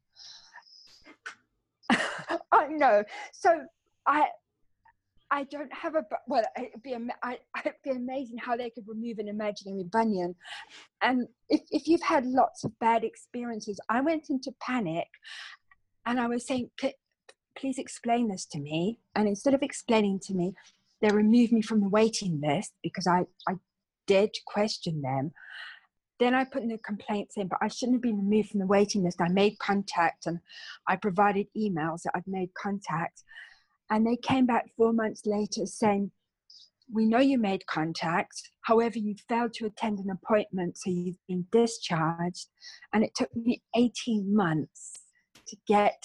I 1.91 2.69
know. 2.69 3.05
So 3.33 3.67
I 4.07 4.29
I 5.33 5.45
don't 5.45 5.73
have 5.73 5.95
a 5.95 6.05
well. 6.27 6.45
It'd 6.59 6.83
be 6.83 6.93
it'd 7.65 7.75
be 7.83 7.91
amazing 7.91 8.37
how 8.37 8.55
they 8.55 8.71
could 8.71 8.87
remove 8.87 9.19
an 9.19 9.29
imaginary 9.29 9.85
bunion. 9.85 10.35
And 11.01 11.27
if 11.49 11.63
if 11.71 11.89
you've 11.89 12.03
had 12.03 12.27
lots 12.27 12.65
of 12.65 12.79
bad 12.79 13.03
experiences, 13.03 13.81
I 13.89 14.03
went 14.03 14.29
into 14.29 14.53
panic, 14.61 15.09
and 16.05 16.21
I 16.21 16.27
was 16.27 16.47
saying, 16.47 16.71
"Please 17.57 17.79
explain 17.79 18.29
this 18.29 18.45
to 18.47 18.61
me." 18.61 19.01
And 19.17 19.27
instead 19.27 19.55
of 19.55 19.63
explaining 19.63 20.21
to 20.25 20.35
me, 20.35 20.55
they 21.01 21.09
removed 21.09 21.53
me 21.53 21.63
from 21.63 21.81
the 21.81 21.89
waiting 21.89 22.41
list 22.41 22.75
because 22.83 23.07
I 23.07 23.25
I 23.49 23.55
to 24.07 24.41
question 24.47 25.03
them. 25.03 25.33
Then 26.19 26.35
I 26.35 26.45
put 26.45 26.63
in 26.63 26.71
a 26.71 26.79
complaint 26.79 27.33
saying, 27.33 27.49
but 27.49 27.59
I 27.61 27.69
shouldn't 27.69 27.97
have 27.97 28.03
been 28.03 28.19
removed 28.19 28.51
from 28.51 28.61
the 28.61 28.67
waiting 28.67 29.03
list. 29.03 29.21
I 29.21 29.29
made 29.29 29.59
contact 29.59 30.27
and 30.27 30.39
I 30.87 30.97
provided 30.97 31.47
emails 31.57 32.03
that 32.03 32.13
I'd 32.15 32.27
made 32.27 32.55
contact. 32.55 33.23
And 33.91 34.07
they 34.07 34.17
came 34.17 34.47
back 34.47 34.71
four 34.77 34.93
months 34.93 35.23
later 35.27 35.67
saying, 35.67 36.13
We 36.93 37.07
know 37.07 37.19
you 37.19 37.39
made 37.39 37.67
contact. 37.67 38.51
However, 38.61 38.99
you 38.99 39.17
failed 39.29 39.55
to 39.55 39.67
attend 39.67 39.99
an 39.99 40.11
appointment, 40.11 40.79
so 40.79 40.91
you've 40.91 41.19
been 41.27 41.47
discharged. 41.51 42.49
And 42.93 43.03
it 43.03 43.15
took 43.17 43.35
me 43.35 43.63
18 43.75 44.35
months 44.35 45.01
to 45.49 45.57
get 45.67 46.05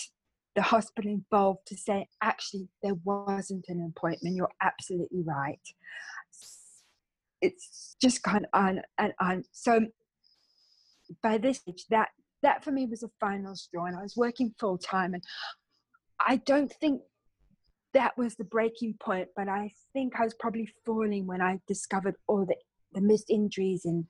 the 0.57 0.63
hospital 0.63 1.11
involved 1.11 1.67
to 1.67 1.77
say, 1.77 2.07
actually, 2.23 2.67
there 2.81 2.95
wasn't 3.03 3.65
an 3.69 3.93
appointment. 3.95 4.35
You're 4.35 4.49
absolutely 4.59 5.21
right. 5.21 5.61
It's 7.41 7.95
just 8.01 8.23
of 8.37 8.45
on 8.53 8.81
and 8.97 9.13
on. 9.19 9.43
So 9.51 9.87
by 11.21 11.37
this 11.37 11.61
that 11.89 12.09
that 12.43 12.63
for 12.63 12.71
me 12.71 12.85
was 12.85 13.03
a 13.03 13.09
final 13.19 13.55
straw, 13.55 13.85
and 13.85 13.97
I 13.97 14.03
was 14.03 14.15
working 14.15 14.53
full 14.59 14.77
time, 14.77 15.13
and 15.13 15.23
I 16.19 16.37
don't 16.37 16.71
think 16.79 17.01
that 17.93 18.17
was 18.17 18.35
the 18.35 18.43
breaking 18.43 18.95
point. 18.99 19.29
But 19.35 19.47
I 19.47 19.71
think 19.93 20.19
I 20.19 20.23
was 20.23 20.33
probably 20.33 20.69
falling 20.85 21.27
when 21.27 21.41
I 21.41 21.59
discovered 21.67 22.15
all 22.27 22.45
the, 22.45 22.55
the 22.93 23.01
missed 23.01 23.29
injuries 23.29 23.83
in 23.85 24.07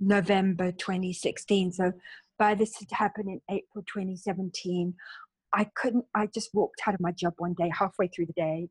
November 0.00 0.72
2016. 0.72 1.72
So 1.72 1.92
by 2.38 2.54
this 2.54 2.78
had 2.78 2.90
happened 2.92 3.28
in 3.28 3.40
April 3.50 3.84
2017. 3.86 4.94
I 5.52 5.64
couldn't, 5.74 6.04
I 6.14 6.26
just 6.26 6.50
walked 6.54 6.82
out 6.86 6.94
of 6.94 7.00
my 7.00 7.10
job 7.10 7.34
one 7.38 7.54
day, 7.54 7.70
halfway 7.76 8.08
through 8.08 8.26
the 8.26 8.32
day, 8.34 8.68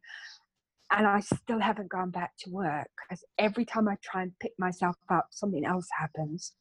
and 0.92 1.06
I 1.06 1.20
still 1.20 1.60
haven't 1.60 1.90
gone 1.90 2.12
back 2.12 2.34
to 2.40 2.50
work 2.50 2.90
because 3.02 3.24
every 3.38 3.66
time 3.66 3.88
I 3.88 3.96
try 4.02 4.24
and 4.24 4.40
pick 4.40 4.54
myself 4.58 4.96
up, 5.10 5.28
something 5.32 5.66
else 5.66 5.88
happens. 5.98 6.54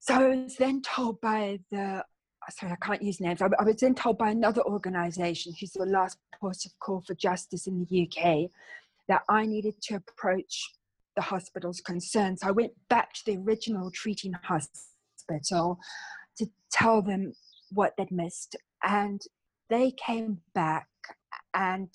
So 0.00 0.14
I 0.14 0.36
was 0.36 0.56
then 0.56 0.82
told 0.82 1.20
by 1.20 1.58
the 1.70 2.04
sorry, 2.50 2.72
I 2.72 2.76
can't 2.76 3.02
use 3.02 3.20
names. 3.20 3.42
I, 3.42 3.48
was 3.64 3.76
then 3.76 3.94
told 3.94 4.18
by 4.18 4.30
another 4.30 4.62
organisation, 4.62 5.52
who's 5.58 5.72
the 5.72 5.84
last 5.84 6.18
port 6.38 6.64
of 6.64 6.78
call 6.78 7.00
for 7.00 7.14
justice 7.14 7.66
in 7.66 7.84
the 7.84 8.02
UK, 8.02 8.50
that 9.08 9.22
I 9.28 9.46
needed 9.46 9.80
to 9.82 9.96
approach 9.96 10.70
the 11.16 11.22
hospital's 11.22 11.80
concerns. 11.80 12.42
So 12.42 12.48
I 12.48 12.52
went 12.52 12.72
back 12.88 13.14
to 13.14 13.22
the 13.26 13.38
original 13.38 13.90
treating 13.90 14.32
hospital 14.44 15.78
to 16.38 16.46
tell 16.70 17.02
them 17.02 17.32
what 17.72 17.94
they'd 17.96 18.10
missed. 18.10 18.56
And 18.82 19.20
they 19.68 19.92
came 19.92 20.38
back 20.54 20.86
and 21.54 21.88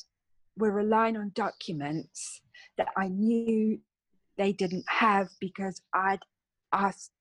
were 0.57 0.71
relying 0.71 1.17
on 1.17 1.31
documents 1.33 2.41
that 2.77 2.89
I 2.97 3.07
knew 3.07 3.79
they 4.37 4.53
didn't 4.53 4.85
have 4.87 5.29
because 5.39 5.81
I'd 5.93 6.19
asked 6.73 7.11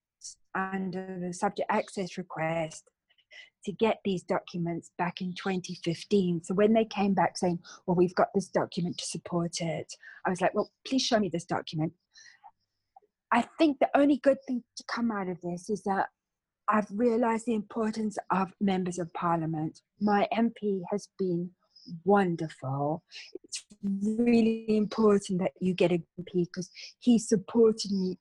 under 0.55 1.19
the 1.21 1.33
subject 1.33 1.71
access 1.71 2.19
request 2.19 2.85
to 3.64 3.73
get 3.73 4.01
these 4.05 4.23
documents 4.23 4.90
back 4.97 5.21
in 5.21 5.35
2015. 5.35 6.45
So 6.45 6.55
when 6.55 6.73
they 6.73 6.85
came 6.85 7.14
back 7.14 7.37
saying, 7.37 7.59
Well, 7.87 7.97
we've 7.97 8.14
got 8.14 8.29
this 8.35 8.49
document 8.49 8.99
to 8.99 9.05
support 9.05 9.61
it, 9.61 9.93
I 10.25 10.31
was 10.31 10.40
like, 10.40 10.55
Well, 10.55 10.71
please 10.87 11.03
show 11.03 11.19
me 11.19 11.29
this 11.29 11.45
document. 11.45 11.93
I 13.33 13.45
think 13.59 13.79
the 13.79 13.90
only 13.95 14.16
good 14.16 14.38
thing 14.47 14.64
to 14.77 14.85
come 14.93 15.11
out 15.11 15.29
of 15.29 15.40
this 15.43 15.71
is 15.71 15.83
that 15.85 16.09
I've 16.69 16.88
realized 16.90 17.47
the 17.47 17.55
importance 17.55 18.16
of 18.31 18.53
members 18.61 18.99
of 18.99 19.12
parliament. 19.12 19.81
My 20.01 20.27
MP 20.33 20.81
has 20.90 21.09
been 21.19 21.51
wonderful. 22.05 23.03
It's 23.45 23.64
really 23.83 24.77
important 24.77 25.40
that 25.40 25.53
you 25.61 25.75
get 25.75 25.93
a 25.93 26.03
MP 26.21 26.47
because 26.47 26.71
he 26.99 27.19
supported 27.19 27.90
me 27.90 28.19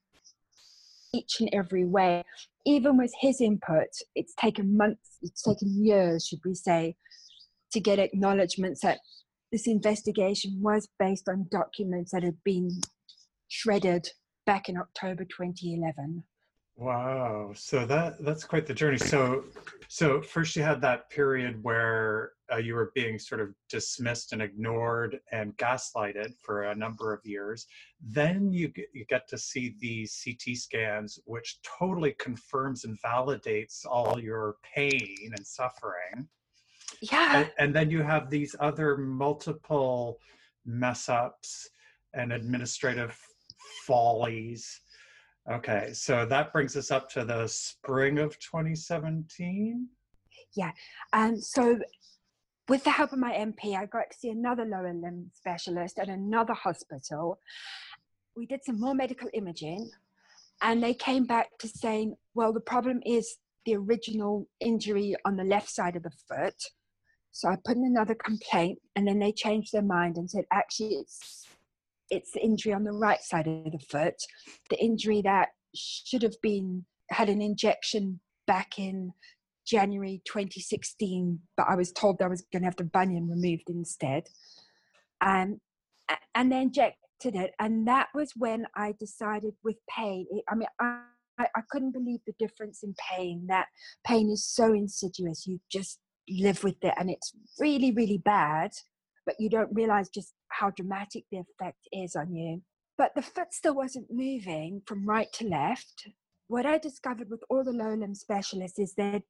each 1.13 1.39
and 1.39 1.49
every 1.53 1.85
way. 1.85 2.23
Even 2.65 2.97
with 2.97 3.13
his 3.19 3.41
input, 3.41 3.87
it's 4.15 4.33
taken 4.35 4.77
months, 4.77 5.17
it's 5.21 5.41
taken 5.41 5.83
years, 5.83 6.25
should 6.27 6.39
we 6.45 6.53
say, 6.53 6.95
to 7.71 7.79
get 7.79 7.99
acknowledgements 7.99 8.81
that 8.81 8.99
this 9.51 9.67
investigation 9.67 10.59
was 10.61 10.87
based 10.99 11.27
on 11.27 11.47
documents 11.49 12.11
that 12.11 12.23
had 12.23 12.37
been 12.43 12.69
shredded 13.47 14.09
back 14.45 14.69
in 14.69 14.77
October 14.77 15.23
2011. 15.25 16.23
Wow. 16.79 17.51
So 17.55 17.85
that 17.87 18.23
that's 18.23 18.45
quite 18.45 18.65
the 18.65 18.73
journey. 18.73 18.97
So 18.97 19.43
so 19.89 20.21
first 20.21 20.55
you 20.55 20.63
had 20.63 20.79
that 20.79 21.09
period 21.09 21.61
where 21.61 22.31
uh, 22.49 22.55
you 22.55 22.73
were 22.73 22.93
being 22.95 23.19
sort 23.19 23.41
of 23.41 23.49
dismissed 23.67 24.31
and 24.31 24.41
ignored 24.41 25.19
and 25.33 25.57
gaslighted 25.57 26.35
for 26.39 26.63
a 26.63 26.75
number 26.75 27.13
of 27.13 27.19
years. 27.25 27.67
Then 28.01 28.53
you 28.53 28.69
get, 28.69 28.85
you 28.93 29.03
get 29.09 29.27
to 29.27 29.37
see 29.37 29.75
these 29.81 30.23
CT 30.23 30.55
scans 30.55 31.19
which 31.25 31.59
totally 31.63 32.15
confirms 32.17 32.85
and 32.85 32.97
validates 33.01 33.85
all 33.85 34.17
your 34.17 34.55
pain 34.73 35.33
and 35.35 35.45
suffering. 35.45 36.29
Yeah. 37.01 37.39
And, 37.39 37.51
and 37.57 37.75
then 37.75 37.91
you 37.91 38.03
have 38.03 38.29
these 38.29 38.55
other 38.61 38.95
multiple 38.95 40.19
mess 40.65 41.09
ups 41.09 41.69
and 42.13 42.31
administrative 42.31 43.19
follies 43.85 44.79
Okay, 45.51 45.89
so 45.93 46.27
that 46.27 46.53
brings 46.53 46.77
us 46.77 46.91
up 46.91 47.09
to 47.09 47.25
the 47.25 47.47
spring 47.47 48.19
of 48.19 48.37
2017. 48.37 49.87
Yeah, 50.55 50.71
And 51.11 51.33
Um, 51.33 51.41
so, 51.41 51.79
with 52.67 52.83
the 52.83 52.91
help 52.91 53.13
of 53.13 53.19
my 53.19 53.33
MP, 53.33 53.75
I 53.75 53.87
got 53.87 54.11
to 54.11 54.17
see 54.17 54.29
another 54.29 54.63
lower 54.63 54.93
limb 54.93 55.31
specialist 55.33 55.97
at 55.97 56.07
another 56.07 56.53
hospital. 56.53 57.39
We 58.35 58.45
did 58.45 58.63
some 58.63 58.79
more 58.79 58.93
medical 58.93 59.27
imaging, 59.33 59.89
and 60.61 60.83
they 60.83 60.93
came 60.93 61.25
back 61.25 61.57
to 61.59 61.67
saying, 61.67 62.15
well, 62.35 62.53
the 62.53 62.59
problem 62.61 63.01
is 63.03 63.37
the 63.65 63.75
original 63.75 64.47
injury 64.59 65.15
on 65.25 65.35
the 65.35 65.43
left 65.43 65.69
side 65.69 65.95
of 65.95 66.03
the 66.03 66.11
foot. 66.11 66.61
So 67.31 67.49
I 67.49 67.57
put 67.65 67.77
in 67.77 67.85
another 67.85 68.15
complaint, 68.15 68.79
and 68.95 69.07
then 69.07 69.17
they 69.17 69.31
changed 69.31 69.73
their 69.73 69.81
mind 69.81 70.17
and 70.17 70.29
said, 70.29 70.45
actually, 70.51 70.95
it's 70.95 71.47
it's 72.09 72.31
the 72.31 72.43
injury 72.43 72.73
on 72.73 72.83
the 72.83 72.91
right 72.91 73.21
side 73.21 73.47
of 73.47 73.71
the 73.71 73.79
foot, 73.79 74.15
the 74.69 74.79
injury 74.79 75.21
that 75.23 75.49
should 75.75 76.23
have 76.23 76.35
been 76.41 76.85
had 77.11 77.29
an 77.29 77.41
injection 77.41 78.19
back 78.47 78.79
in 78.79 79.13
January 79.65 80.21
2016, 80.25 81.39
but 81.55 81.67
I 81.69 81.75
was 81.75 81.91
told 81.91 82.21
I 82.21 82.27
was 82.27 82.43
going 82.51 82.63
to 82.63 82.67
have 82.67 82.75
the 82.75 82.83
bunion 82.83 83.29
removed 83.29 83.69
instead. 83.69 84.27
Um, 85.21 85.59
and 86.33 86.51
they 86.51 86.61
injected 86.61 87.35
it. 87.35 87.51
And 87.59 87.87
that 87.87 88.07
was 88.15 88.31
when 88.35 88.65
I 88.75 88.95
decided 88.99 89.53
with 89.63 89.75
pain, 89.89 90.25
I 90.49 90.55
mean, 90.55 90.67
I 90.79 91.01
I 91.39 91.61
couldn't 91.71 91.91
believe 91.91 92.19
the 92.25 92.33
difference 92.37 92.83
in 92.83 92.93
pain. 93.09 93.45
That 93.47 93.67
pain 94.05 94.29
is 94.29 94.45
so 94.45 94.73
insidious. 94.73 95.47
You 95.47 95.59
just 95.71 95.99
live 96.29 96.63
with 96.63 96.83
it 96.83 96.93
and 96.97 97.09
it's 97.09 97.33
really, 97.59 97.91
really 97.91 98.17
bad, 98.17 98.71
but 99.25 99.35
you 99.39 99.49
don't 99.49 99.73
realize 99.73 100.09
just 100.09 100.33
how 100.49 100.71
dramatic 100.71 101.25
the 101.31 101.39
effect 101.39 101.87
is 101.91 102.15
on 102.15 102.33
you. 102.33 102.61
But 102.97 103.11
the 103.15 103.21
foot 103.21 103.53
still 103.53 103.75
wasn't 103.75 104.11
moving 104.11 104.81
from 104.85 105.05
right 105.05 105.31
to 105.33 105.47
left. 105.47 106.09
What 106.47 106.65
I 106.65 106.77
discovered 106.77 107.29
with 107.29 107.43
all 107.49 107.63
the 107.63 107.71
low 107.71 107.93
limb 107.93 108.15
specialists 108.15 108.79
is 108.79 108.93
that 108.95 109.21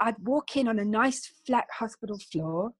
I'd 0.00 0.18
walk 0.18 0.56
in 0.56 0.66
on 0.66 0.78
a 0.78 0.84
nice 0.84 1.30
flat 1.46 1.66
hospital 1.78 2.18
floor. 2.32 2.72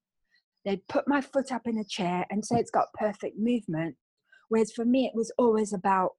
They'd 0.64 0.86
put 0.88 1.06
my 1.06 1.20
foot 1.20 1.52
up 1.52 1.66
in 1.66 1.78
a 1.78 1.84
chair 1.84 2.26
and 2.30 2.44
say 2.44 2.56
it's 2.56 2.70
got 2.70 2.92
perfect 2.94 3.38
movement. 3.38 3.96
Whereas 4.48 4.72
for 4.72 4.84
me, 4.84 5.06
it 5.06 5.14
was 5.14 5.32
always 5.38 5.72
about 5.72 6.12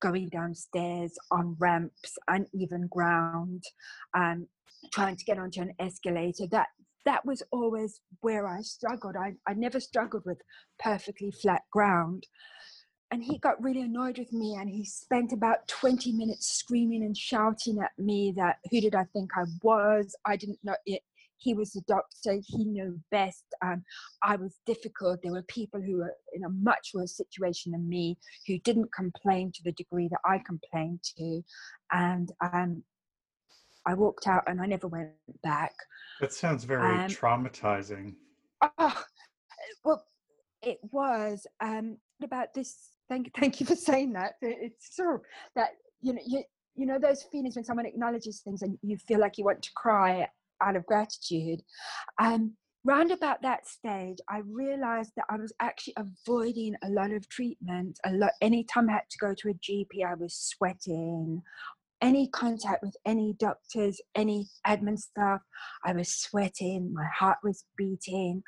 going 0.00 0.28
downstairs 0.28 1.12
on 1.30 1.56
ramps, 1.58 2.16
uneven 2.28 2.86
ground, 2.88 3.64
um, 4.14 4.46
trying 4.92 5.16
to 5.16 5.24
get 5.24 5.38
onto 5.38 5.62
an 5.62 5.72
escalator. 5.78 6.46
That 6.50 6.68
that 7.06 7.24
was 7.24 7.42
always 7.50 8.00
where 8.20 8.46
I 8.46 8.60
struggled. 8.60 9.16
I, 9.16 9.34
I 9.48 9.54
never 9.54 9.80
struggled 9.80 10.24
with 10.26 10.38
perfectly 10.78 11.30
flat 11.30 11.62
ground. 11.72 12.26
And 13.12 13.22
he 13.22 13.38
got 13.38 13.62
really 13.62 13.82
annoyed 13.82 14.18
with 14.18 14.32
me 14.32 14.56
and 14.60 14.68
he 14.68 14.84
spent 14.84 15.32
about 15.32 15.68
20 15.68 16.12
minutes 16.12 16.48
screaming 16.48 17.04
and 17.04 17.16
shouting 17.16 17.78
at 17.78 17.92
me 17.96 18.34
that 18.36 18.56
who 18.70 18.80
did 18.80 18.96
I 18.96 19.04
think 19.12 19.30
I 19.36 19.44
was? 19.62 20.14
I 20.26 20.36
didn't 20.36 20.58
know 20.64 20.74
it. 20.84 21.02
He 21.38 21.54
was 21.54 21.72
the 21.72 21.82
doctor, 21.86 22.40
he 22.44 22.64
knew 22.64 22.98
best. 23.10 23.44
Um, 23.62 23.84
I 24.22 24.36
was 24.36 24.58
difficult. 24.66 25.20
There 25.22 25.32
were 25.32 25.42
people 25.42 25.80
who 25.80 25.98
were 25.98 26.14
in 26.32 26.44
a 26.44 26.48
much 26.48 26.90
worse 26.94 27.16
situation 27.16 27.72
than 27.72 27.88
me 27.88 28.18
who 28.46 28.58
didn't 28.58 28.92
complain 28.92 29.52
to 29.54 29.62
the 29.62 29.72
degree 29.72 30.08
that 30.08 30.20
I 30.24 30.38
complained 30.44 31.04
to. 31.18 31.42
And 31.92 32.32
um, 32.40 32.82
I 33.86 33.94
walked 33.94 34.26
out 34.26 34.44
and 34.46 34.60
I 34.60 34.66
never 34.66 34.88
went 34.88 35.10
back. 35.42 35.72
That 36.20 36.32
sounds 36.32 36.64
very 36.64 36.98
Um, 36.98 37.08
traumatizing. 37.08 38.14
Oh, 38.60 39.02
well, 39.84 40.04
it 40.62 40.78
was 40.90 41.46
um, 41.60 41.98
about 42.22 42.52
this. 42.54 42.90
Thank, 43.08 43.32
thank 43.36 43.60
you 43.60 43.66
for 43.66 43.76
saying 43.76 44.12
that. 44.14 44.34
It's 44.42 44.94
true 44.94 45.20
that 45.54 45.70
you 46.00 46.12
know 46.14 46.22
you 46.26 46.42
you 46.74 46.86
know 46.86 46.98
those 46.98 47.22
feelings 47.22 47.54
when 47.54 47.64
someone 47.64 47.86
acknowledges 47.86 48.40
things 48.40 48.62
and 48.62 48.76
you 48.82 48.98
feel 48.98 49.20
like 49.20 49.38
you 49.38 49.44
want 49.44 49.62
to 49.62 49.70
cry 49.76 50.28
out 50.60 50.76
of 50.76 50.84
gratitude. 50.86 51.62
Um, 52.20 52.54
round 52.84 53.10
about 53.10 53.42
that 53.42 53.66
stage, 53.66 54.18
I 54.28 54.42
realized 54.46 55.12
that 55.16 55.26
I 55.28 55.36
was 55.36 55.52
actually 55.60 55.94
avoiding 55.96 56.74
a 56.82 56.88
lot 56.88 57.12
of 57.12 57.28
treatment. 57.28 57.98
A 58.04 58.12
lot. 58.12 58.32
Anytime 58.40 58.88
I 58.88 58.94
had 58.94 59.10
to 59.10 59.18
go 59.18 59.34
to 59.34 59.50
a 59.50 59.54
GP, 59.54 60.04
I 60.06 60.14
was 60.14 60.34
sweating. 60.34 61.42
Any 62.02 62.28
contact 62.28 62.82
with 62.82 62.96
any 63.06 63.34
doctors, 63.38 64.00
any 64.14 64.48
admin 64.66 64.98
staff, 64.98 65.40
I 65.84 65.92
was 65.92 66.14
sweating. 66.14 66.92
My 66.92 67.06
heart 67.06 67.38
was 67.42 67.64
beating. 67.76 68.42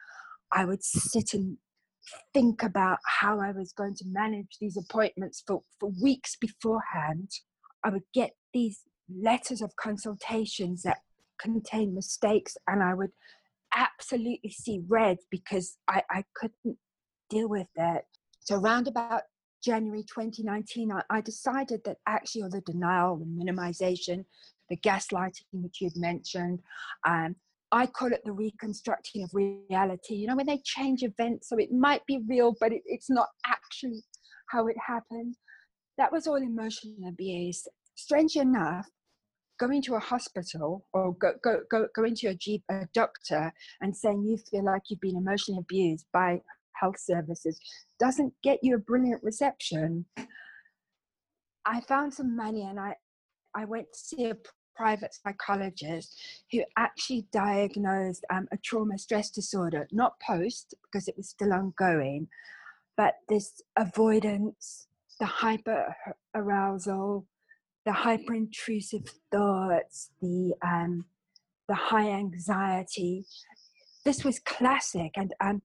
I 0.52 0.64
would 0.64 0.82
sit 0.84 1.32
and 1.34 1.56
think 2.34 2.62
about 2.62 2.98
how 3.04 3.40
I 3.40 3.52
was 3.52 3.72
going 3.72 3.94
to 3.96 4.04
manage 4.06 4.58
these 4.60 4.76
appointments 4.76 5.42
for, 5.46 5.62
for 5.80 5.90
weeks 6.02 6.36
beforehand. 6.36 7.30
I 7.84 7.90
would 7.90 8.04
get 8.12 8.32
these 8.52 8.80
letters 9.10 9.62
of 9.62 9.76
consultations 9.76 10.82
that 10.82 10.98
contain 11.38 11.94
mistakes, 11.94 12.56
and 12.66 12.82
I 12.82 12.94
would 12.94 13.12
absolutely 13.74 14.50
see 14.50 14.82
red 14.88 15.18
because 15.30 15.76
I, 15.88 16.02
I 16.10 16.24
couldn't 16.34 16.78
deal 17.30 17.48
with 17.48 17.68
it. 17.76 18.04
So, 18.40 18.56
around 18.56 18.88
about 18.88 19.22
January 19.62 20.02
2019, 20.02 20.92
I, 20.92 21.02
I 21.10 21.20
decided 21.20 21.80
that 21.84 21.98
actually, 22.06 22.42
all 22.42 22.50
the 22.50 22.60
denial, 22.60 23.16
the 23.16 23.24
minimization, 23.24 24.24
the 24.70 24.76
gaslighting, 24.76 25.44
which 25.52 25.80
you'd 25.80 25.96
mentioned, 25.96 26.60
um, 27.06 27.36
I 27.70 27.86
call 27.86 28.12
it 28.12 28.22
the 28.24 28.32
reconstructing 28.32 29.22
of 29.24 29.34
reality. 29.34 30.14
You 30.14 30.28
know, 30.28 30.36
when 30.36 30.46
they 30.46 30.60
change 30.64 31.02
events, 31.02 31.48
so 31.48 31.58
it 31.58 31.70
might 31.72 32.04
be 32.06 32.20
real, 32.26 32.54
but 32.60 32.72
it, 32.72 32.82
it's 32.86 33.10
not 33.10 33.28
actually 33.46 34.02
how 34.50 34.66
it 34.68 34.76
happened. 34.86 35.36
That 35.98 36.12
was 36.12 36.26
all 36.26 36.36
emotional 36.36 37.08
abuse. 37.08 37.66
Strangely 37.94 38.40
enough, 38.40 38.88
going 39.58 39.82
to 39.82 39.96
a 39.96 40.00
hospital 40.00 40.86
or 40.92 41.14
go, 41.14 41.32
go, 41.42 41.60
go, 41.70 41.88
going 41.94 42.14
to 42.14 42.28
a, 42.28 42.34
G, 42.34 42.62
a 42.70 42.86
doctor 42.94 43.52
and 43.80 43.94
saying 43.94 44.22
you 44.22 44.38
feel 44.50 44.64
like 44.64 44.82
you've 44.88 45.00
been 45.00 45.16
emotionally 45.16 45.60
abused 45.60 46.06
by 46.12 46.40
health 46.80 46.98
services 46.98 47.58
doesn't 47.98 48.32
get 48.42 48.58
you 48.62 48.74
a 48.74 48.78
brilliant 48.78 49.22
reception. 49.22 50.04
I 51.66 51.80
found 51.82 52.14
some 52.14 52.36
money 52.36 52.62
and 52.62 52.80
I, 52.80 52.94
I 53.54 53.64
went 53.64 53.86
to 53.92 53.98
see 53.98 54.24
a 54.26 54.36
private 54.78 55.12
psychologist 55.12 56.18
who 56.52 56.62
actually 56.76 57.26
diagnosed 57.32 58.24
um, 58.30 58.46
a 58.52 58.56
trauma 58.58 58.96
stress 58.96 59.30
disorder, 59.30 59.88
not 59.90 60.14
post 60.24 60.74
because 60.84 61.08
it 61.08 61.16
was 61.16 61.28
still 61.28 61.52
ongoing, 61.52 62.28
but 62.96 63.14
this 63.28 63.60
avoidance, 63.76 64.86
the 65.18 65.26
hyper 65.26 65.94
arousal, 66.34 67.26
the 67.84 67.92
hyper 67.92 68.34
intrusive 68.34 69.04
thoughts, 69.32 70.10
the 70.22 70.54
um, 70.64 71.04
the 71.68 71.74
high 71.74 72.10
anxiety. 72.10 73.24
This 74.04 74.24
was 74.24 74.38
classic, 74.40 75.12
and 75.16 75.34
um, 75.40 75.62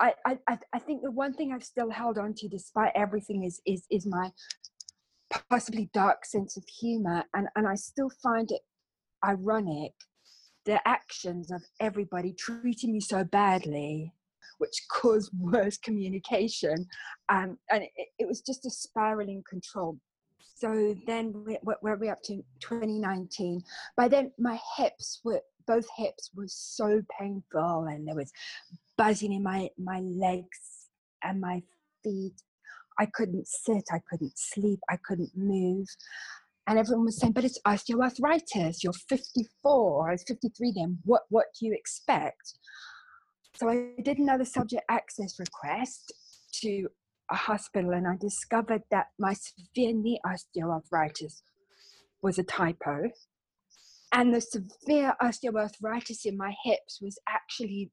I, 0.00 0.14
I 0.48 0.58
I 0.72 0.78
think 0.78 1.02
the 1.02 1.10
one 1.10 1.34
thing 1.34 1.52
I've 1.52 1.64
still 1.64 1.90
held 1.90 2.18
on 2.18 2.34
to, 2.34 2.48
despite 2.48 2.92
everything, 2.94 3.44
is 3.44 3.60
is 3.66 3.84
is 3.90 4.06
my 4.06 4.32
possibly 5.50 5.90
dark 5.92 6.24
sense 6.24 6.56
of 6.56 6.64
humor, 6.66 7.24
and 7.34 7.48
and 7.54 7.68
I 7.68 7.74
still 7.74 8.10
find 8.22 8.50
it 8.50 8.62
ironic 9.24 9.92
the 10.66 10.86
actions 10.86 11.50
of 11.50 11.62
everybody 11.80 12.32
treating 12.32 12.92
me 12.92 13.00
so 13.00 13.24
badly 13.24 14.12
which 14.58 14.82
caused 14.90 15.30
worse 15.38 15.78
communication 15.78 16.86
um, 17.28 17.58
and 17.70 17.82
it, 17.82 18.08
it 18.18 18.28
was 18.28 18.40
just 18.42 18.66
a 18.66 18.70
spiraling 18.70 19.42
control. 19.48 19.98
So 20.54 20.94
then 21.06 21.32
we, 21.46 21.58
where 21.62 21.94
are 21.94 21.96
we 21.96 22.10
up 22.10 22.22
to? 22.24 22.42
2019 22.60 23.62
by 23.96 24.08
then 24.08 24.30
my 24.38 24.58
hips 24.76 25.20
were 25.24 25.40
both 25.70 25.86
hips 25.96 26.30
were 26.34 26.48
so 26.48 27.00
painful 27.18 27.86
and 27.88 28.08
there 28.08 28.16
was 28.16 28.32
buzzing 28.98 29.32
in 29.32 29.42
my 29.42 29.68
my 29.78 30.00
legs 30.00 30.88
and 31.22 31.40
my 31.40 31.62
feet. 32.02 32.34
I 32.98 33.06
couldn't 33.06 33.46
sit 33.46 33.84
i 33.92 34.00
couldn't 34.10 34.36
sleep 34.36 34.80
i 34.90 34.96
couldn't 35.06 35.30
move. 35.36 35.86
And 36.66 36.78
everyone 36.78 37.06
was 37.06 37.18
saying 37.20 37.34
but 37.34 37.44
it's 37.44 37.60
osteoarthritis. 37.66 38.82
You're 38.82 38.92
54 38.92 40.08
i 40.08 40.12
was 40.12 40.24
53 40.26 40.72
then. 40.74 40.98
What 41.04 41.22
what 41.28 41.46
do 41.58 41.66
you 41.66 41.74
expect? 41.74 42.54
So 43.54 43.68
i 43.68 43.76
did 44.02 44.18
another 44.18 44.44
subject 44.44 44.82
access 44.88 45.38
request 45.38 46.12
to 46.62 46.88
a 47.30 47.36
hospital 47.36 47.92
and 47.92 48.08
I 48.08 48.16
discovered 48.20 48.82
that 48.90 49.06
my 49.18 49.34
severe 49.34 49.94
knee 49.94 50.20
osteoarthritis 50.26 51.42
was 52.22 52.38
a 52.38 52.42
typo. 52.42 53.10
And 54.12 54.34
the 54.34 54.40
severe 54.40 55.14
osteoarthritis 55.22 56.24
in 56.24 56.36
my 56.36 56.52
hips 56.64 56.98
was 57.00 57.18
actually 57.28 57.90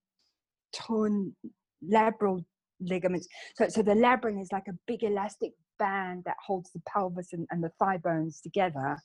torn 0.74 1.36
labral 1.84 2.44
ligaments. 2.80 3.28
So, 3.56 3.68
so 3.70 3.82
the 3.82 3.94
labrum 3.94 4.42
is 4.42 4.52
like 4.52 4.68
a 4.68 4.78
big 4.88 5.04
elastic 5.04 5.52
band 5.78 6.24
that 6.26 6.38
holds 6.46 6.72
the 6.72 6.82
pelvis 6.88 7.34
and, 7.34 7.48
and 7.52 7.64
the 7.64 7.72
thigh 7.80 7.98
bones 7.98 8.42
together. 8.42 8.98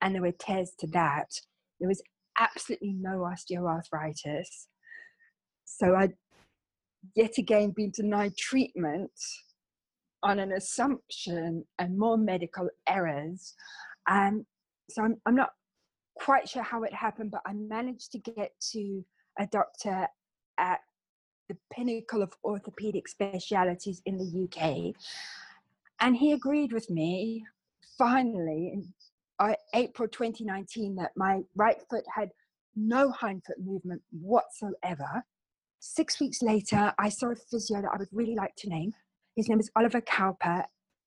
And 0.00 0.14
there 0.14 0.22
were 0.22 0.32
tears 0.32 0.72
to 0.80 0.86
that. 0.88 1.28
There 1.78 1.88
was 1.88 2.02
absolutely 2.38 2.94
no 2.94 3.18
osteoarthritis. 3.18 4.66
So 5.64 5.94
I 5.94 6.08
yet 7.14 7.38
again 7.38 7.72
been 7.76 7.92
denied 7.94 8.36
treatment 8.36 9.12
on 10.22 10.38
an 10.38 10.52
assumption 10.52 11.64
and 11.78 11.98
more 11.98 12.16
medical 12.18 12.68
errors. 12.88 13.54
And 14.06 14.44
so 14.90 15.02
I'm, 15.02 15.16
I'm 15.26 15.34
not 15.34 15.50
quite 16.20 16.48
sure 16.48 16.62
how 16.62 16.82
it 16.82 16.92
happened, 16.92 17.30
but 17.30 17.42
I 17.46 17.52
managed 17.54 18.12
to 18.12 18.18
get 18.18 18.52
to 18.72 19.04
a 19.38 19.46
doctor 19.46 20.06
at 20.58 20.80
the 21.48 21.56
pinnacle 21.72 22.22
of 22.22 22.32
orthopedic 22.44 23.08
specialities 23.08 24.02
in 24.06 24.18
the 24.18 24.44
UK. 24.44 24.94
And 26.00 26.16
he 26.16 26.32
agreed 26.32 26.72
with 26.72 26.88
me 26.90 27.44
finally 27.98 28.70
in 28.74 28.92
uh, 29.38 29.54
April 29.74 30.08
2019 30.08 30.96
that 30.96 31.10
my 31.16 31.40
right 31.56 31.80
foot 31.88 32.04
had 32.14 32.30
no 32.76 33.10
hind 33.10 33.42
foot 33.44 33.58
movement 33.58 34.02
whatsoever. 34.12 35.24
Six 35.80 36.20
weeks 36.20 36.42
later, 36.42 36.92
I 36.98 37.08
saw 37.08 37.30
a 37.30 37.36
physio 37.36 37.80
that 37.80 37.90
I 37.92 37.96
would 37.96 38.08
really 38.12 38.34
like 38.34 38.54
to 38.56 38.68
name. 38.68 38.92
His 39.34 39.48
name 39.48 39.60
is 39.60 39.70
Oliver 39.74 40.02
Cowper, 40.02 40.64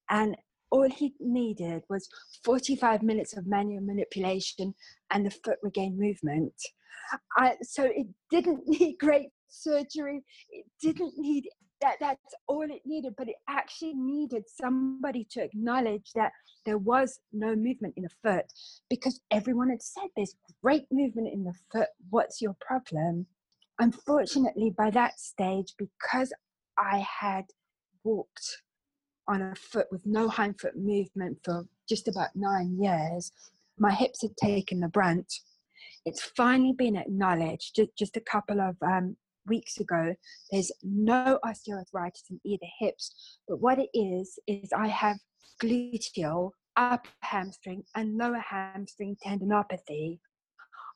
and 0.09 0.35
all 0.73 0.89
he 0.89 1.13
needed 1.19 1.83
was 1.87 2.09
45 2.43 3.03
minutes 3.03 3.37
of 3.37 3.45
manual 3.45 3.83
manipulation 3.83 4.73
and 5.11 5.23
the 5.23 5.29
foot 5.29 5.57
regained 5.61 5.99
movement. 5.99 6.53
I, 7.37 7.57
so 7.61 7.83
it 7.83 8.07
didn't 8.31 8.63
need 8.67 8.95
great 8.99 9.29
surgery. 9.47 10.23
It 10.49 10.65
didn't 10.81 11.13
need 11.15 11.47
that. 11.81 11.97
That's 11.99 12.33
all 12.47 12.63
it 12.63 12.81
needed, 12.85 13.13
but 13.15 13.27
it 13.27 13.35
actually 13.47 13.93
needed 13.93 14.45
somebody 14.47 15.27
to 15.31 15.43
acknowledge 15.43 16.11
that 16.15 16.31
there 16.65 16.79
was 16.79 17.19
no 17.31 17.55
movement 17.55 17.93
in 17.95 18.03
the 18.03 18.09
foot 18.23 18.45
because 18.89 19.21
everyone 19.29 19.69
had 19.69 19.83
said 19.83 20.05
there's 20.15 20.35
great 20.63 20.85
movement 20.91 21.31
in 21.31 21.43
the 21.43 21.53
foot. 21.71 21.89
What's 22.09 22.41
your 22.41 22.55
problem? 22.59 23.27
Unfortunately, 23.77 24.73
by 24.75 24.89
that 24.89 25.19
stage, 25.19 25.75
because 25.77 26.33
I 26.79 27.05
had 27.21 27.45
walked 28.03 28.63
on 29.27 29.41
a 29.41 29.55
foot 29.55 29.87
with 29.91 30.05
no 30.05 30.27
hind 30.27 30.59
foot 30.59 30.75
movement 30.75 31.37
for 31.43 31.65
just 31.87 32.07
about 32.07 32.29
nine 32.35 32.77
years, 32.79 33.31
my 33.77 33.91
hips 33.91 34.21
had 34.21 34.35
taken 34.37 34.79
the 34.79 34.87
brunt. 34.87 35.31
It's 36.05 36.21
finally 36.35 36.73
been 36.73 36.95
acknowledged 36.95 37.75
just, 37.75 37.89
just 37.97 38.17
a 38.17 38.21
couple 38.21 38.59
of 38.59 38.75
um, 38.81 39.15
weeks 39.47 39.79
ago. 39.79 40.15
There's 40.51 40.71
no 40.83 41.39
osteoarthritis 41.45 42.29
in 42.29 42.39
either 42.45 42.65
hips, 42.79 43.39
but 43.47 43.61
what 43.61 43.79
it 43.79 43.89
is, 43.93 44.37
is 44.47 44.71
I 44.75 44.87
have 44.87 45.17
gluteal, 45.61 46.51
upper 46.75 47.09
hamstring, 47.21 47.83
and 47.95 48.17
lower 48.17 48.43
hamstring 48.45 49.17
tendinopathy 49.25 50.19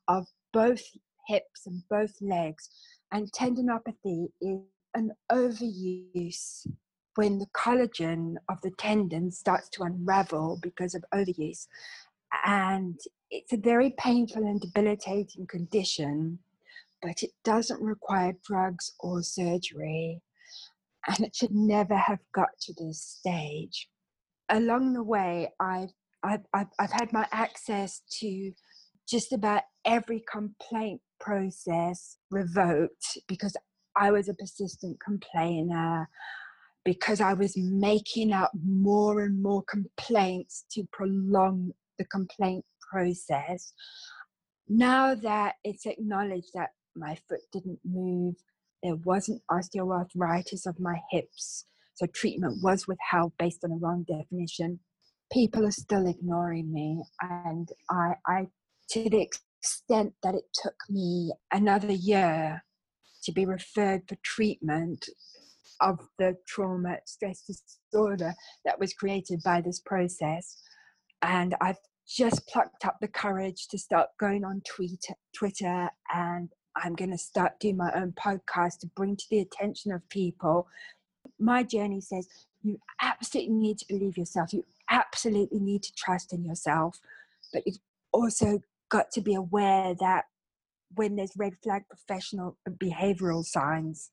of 0.07 0.27
both 0.53 0.81
hips 1.27 1.67
and 1.67 1.83
both 1.89 2.13
legs. 2.21 2.69
And 3.11 3.31
tendinopathy 3.31 4.27
is 4.41 4.59
an 4.93 5.11
overuse 5.31 6.65
when 7.17 7.39
the 7.39 7.47
collagen 7.47 8.35
of 8.47 8.61
the 8.61 8.69
tendon 8.77 9.31
starts 9.31 9.69
to 9.69 9.83
unravel 9.83 10.59
because 10.61 10.93
of 10.93 11.03
overuse. 11.13 11.67
And 12.45 12.99
it's 13.31 13.51
a 13.51 13.57
very 13.57 13.95
painful 13.97 14.43
and 14.43 14.61
debilitating 14.61 15.47
condition, 15.47 16.37
but 17.01 17.23
it 17.23 17.31
doesn't 17.43 17.81
require 17.81 18.33
drugs 18.45 18.93
or 18.99 19.23
surgery. 19.23 20.21
And 21.07 21.21
it 21.21 21.35
should 21.35 21.55
never 21.55 21.95
have 21.95 22.19
got 22.35 22.49
to 22.61 22.73
this 22.73 23.01
stage. 23.01 23.89
Along 24.49 24.93
the 24.93 25.03
way, 25.03 25.49
I've, 25.59 25.93
I've, 26.23 26.45
I've, 26.53 26.67
I've 26.79 26.91
had 26.91 27.11
my 27.13 27.25
access 27.31 28.01
to 28.19 28.51
just 29.09 29.33
about 29.33 29.63
every 29.85 30.23
complaint 30.31 31.01
process 31.19 32.17
revoked 32.29 33.17
because 33.27 33.55
I 33.95 34.11
was 34.11 34.29
a 34.29 34.33
persistent 34.33 34.99
complainer 34.99 36.07
because 36.87 37.19
I 37.19 37.33
was 37.33 37.53
making 37.57 38.31
up 38.31 38.49
more 38.65 39.19
and 39.19 39.43
more 39.43 39.61
complaints 39.63 40.63
to 40.71 40.87
prolong 40.93 41.73
the 41.99 42.05
complaint 42.05 42.63
process. 42.89 43.73
Now 44.69 45.13
that 45.13 45.55
it's 45.65 45.85
acknowledged 45.85 46.51
that 46.53 46.69
my 46.95 47.17
foot 47.27 47.41
didn't 47.51 47.79
move, 47.83 48.35
there 48.83 48.95
wasn't 49.03 49.41
osteoarthritis 49.51 50.65
of 50.65 50.79
my 50.79 51.01
hips, 51.11 51.65
so 51.95 52.05
treatment 52.05 52.63
was 52.63 52.87
withheld 52.87 53.33
based 53.37 53.65
on 53.65 53.73
a 53.73 53.75
wrong 53.75 54.05
definition. 54.07 54.79
People 55.29 55.65
are 55.65 55.71
still 55.71 56.07
ignoring 56.07 56.71
me, 56.71 57.03
and 57.21 57.67
I, 57.91 58.13
I 58.25 58.47
to 58.91 59.09
the 59.09 59.27
extent 59.27 60.13
that 60.23 60.35
it 60.35 60.45
took 60.53 60.77
me 60.89 61.33
another 61.51 61.91
year 61.91 62.63
to 63.23 63.33
be 63.33 63.45
referred 63.45 64.03
for 64.07 64.15
treatment 64.23 65.09
of 65.81 65.99
the 66.17 66.35
trauma 66.47 66.97
stress 67.05 67.43
disorder 67.91 68.33
that 68.65 68.79
was 68.79 68.93
created 68.93 69.41
by 69.43 69.61
this 69.61 69.79
process. 69.79 70.57
And 71.21 71.55
I've 71.61 71.79
just 72.07 72.47
plucked 72.47 72.85
up 72.85 72.97
the 73.01 73.07
courage 73.07 73.67
to 73.69 73.77
start 73.77 74.09
going 74.19 74.45
on 74.45 74.61
tweet, 74.65 75.05
Twitter 75.33 75.89
and 76.13 76.49
I'm 76.83 76.95
going 76.95 77.11
to 77.11 77.17
start 77.17 77.59
doing 77.59 77.77
my 77.77 77.91
own 77.95 78.13
podcast 78.13 78.79
to 78.79 78.87
bring 78.95 79.15
to 79.15 79.25
the 79.29 79.39
attention 79.39 79.91
of 79.91 80.07
people. 80.09 80.67
My 81.39 81.63
journey 81.63 82.01
says 82.01 82.27
you 82.61 82.79
absolutely 83.01 83.53
need 83.53 83.79
to 83.79 83.85
believe 83.87 84.17
yourself. 84.17 84.53
You 84.53 84.65
absolutely 84.89 85.59
need 85.59 85.83
to 85.83 85.93
trust 85.93 86.33
in 86.33 86.43
yourself. 86.43 86.99
But 87.51 87.63
you've 87.65 87.79
also 88.11 88.61
got 88.89 89.11
to 89.11 89.21
be 89.21 89.33
aware 89.33 89.95
that 89.99 90.25
when 90.95 91.15
there's 91.15 91.33
red 91.35 91.53
flag 91.63 91.83
professional 91.89 92.57
behavioral 92.69 93.43
signs, 93.43 94.11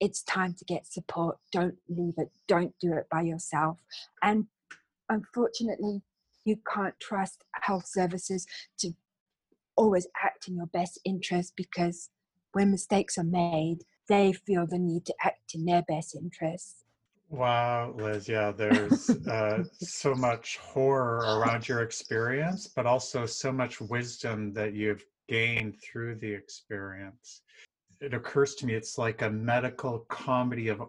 it's 0.00 0.22
time 0.22 0.54
to 0.54 0.64
get 0.64 0.86
support. 0.86 1.38
Don't 1.52 1.76
leave 1.88 2.14
it. 2.18 2.30
Don't 2.46 2.74
do 2.80 2.92
it 2.94 3.06
by 3.10 3.22
yourself. 3.22 3.78
And 4.22 4.46
unfortunately, 5.08 6.02
you 6.44 6.56
can't 6.72 6.98
trust 7.00 7.44
health 7.52 7.86
services 7.86 8.46
to 8.78 8.92
always 9.76 10.06
act 10.22 10.48
in 10.48 10.56
your 10.56 10.66
best 10.66 10.98
interest 11.04 11.54
because 11.56 12.10
when 12.52 12.70
mistakes 12.70 13.18
are 13.18 13.24
made, 13.24 13.78
they 14.08 14.32
feel 14.32 14.66
the 14.66 14.78
need 14.78 15.04
to 15.06 15.14
act 15.22 15.54
in 15.54 15.64
their 15.64 15.82
best 15.82 16.14
interest. 16.14 16.84
Wow, 17.28 17.92
Liz, 17.96 18.28
yeah, 18.28 18.52
there's 18.52 19.10
uh, 19.26 19.64
so 19.80 20.14
much 20.14 20.58
horror 20.58 21.38
around 21.38 21.66
your 21.66 21.82
experience, 21.82 22.68
but 22.68 22.86
also 22.86 23.26
so 23.26 23.50
much 23.50 23.80
wisdom 23.80 24.52
that 24.52 24.74
you've 24.74 25.04
gained 25.28 25.74
through 25.82 26.14
the 26.16 26.32
experience 26.32 27.42
it 28.00 28.14
occurs 28.14 28.54
to 28.56 28.66
me 28.66 28.74
it's 28.74 28.98
like 28.98 29.22
a 29.22 29.30
medical 29.30 30.00
comedy 30.08 30.68
of 30.68 30.82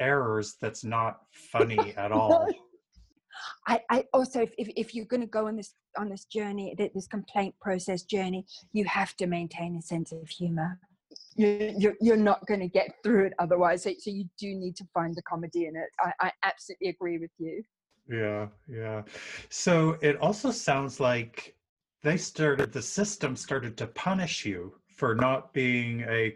errors 0.00 0.56
that's 0.60 0.84
not 0.84 1.20
funny 1.30 1.94
at 1.96 2.12
all. 2.12 2.48
I, 3.66 3.80
I 3.90 4.04
also, 4.12 4.40
if, 4.40 4.52
if, 4.58 4.68
if 4.76 4.94
you're 4.94 5.04
going 5.06 5.20
to 5.20 5.26
go 5.26 5.46
on 5.46 5.56
this 5.56 5.74
on 5.98 6.08
this 6.08 6.24
journey, 6.24 6.74
this 6.94 7.06
complaint 7.06 7.54
process 7.60 8.02
journey, 8.02 8.46
you 8.72 8.84
have 8.84 9.16
to 9.16 9.26
maintain 9.26 9.76
a 9.76 9.82
sense 9.82 10.12
of 10.12 10.28
humor. 10.28 10.78
You, 11.36 11.74
you're, 11.78 11.94
you're 12.00 12.16
not 12.16 12.46
going 12.46 12.60
to 12.60 12.68
get 12.68 12.94
through 13.02 13.26
it 13.26 13.32
otherwise. 13.38 13.82
So, 13.82 13.92
so 13.98 14.10
you 14.10 14.24
do 14.38 14.54
need 14.54 14.76
to 14.76 14.84
find 14.92 15.14
the 15.14 15.22
comedy 15.22 15.66
in 15.66 15.76
it. 15.76 15.88
I, 16.00 16.12
I 16.20 16.32
absolutely 16.44 16.88
agree 16.88 17.18
with 17.18 17.30
you. 17.38 17.62
Yeah, 18.08 18.46
yeah. 18.68 19.02
So 19.48 19.96
it 20.00 20.16
also 20.20 20.50
sounds 20.50 21.00
like 21.00 21.56
they 22.02 22.16
started, 22.16 22.72
the 22.72 22.82
system 22.82 23.36
started 23.36 23.76
to 23.78 23.86
punish 23.88 24.44
you 24.44 24.74
for 24.96 25.14
not 25.14 25.52
being 25.52 26.02
a 26.02 26.34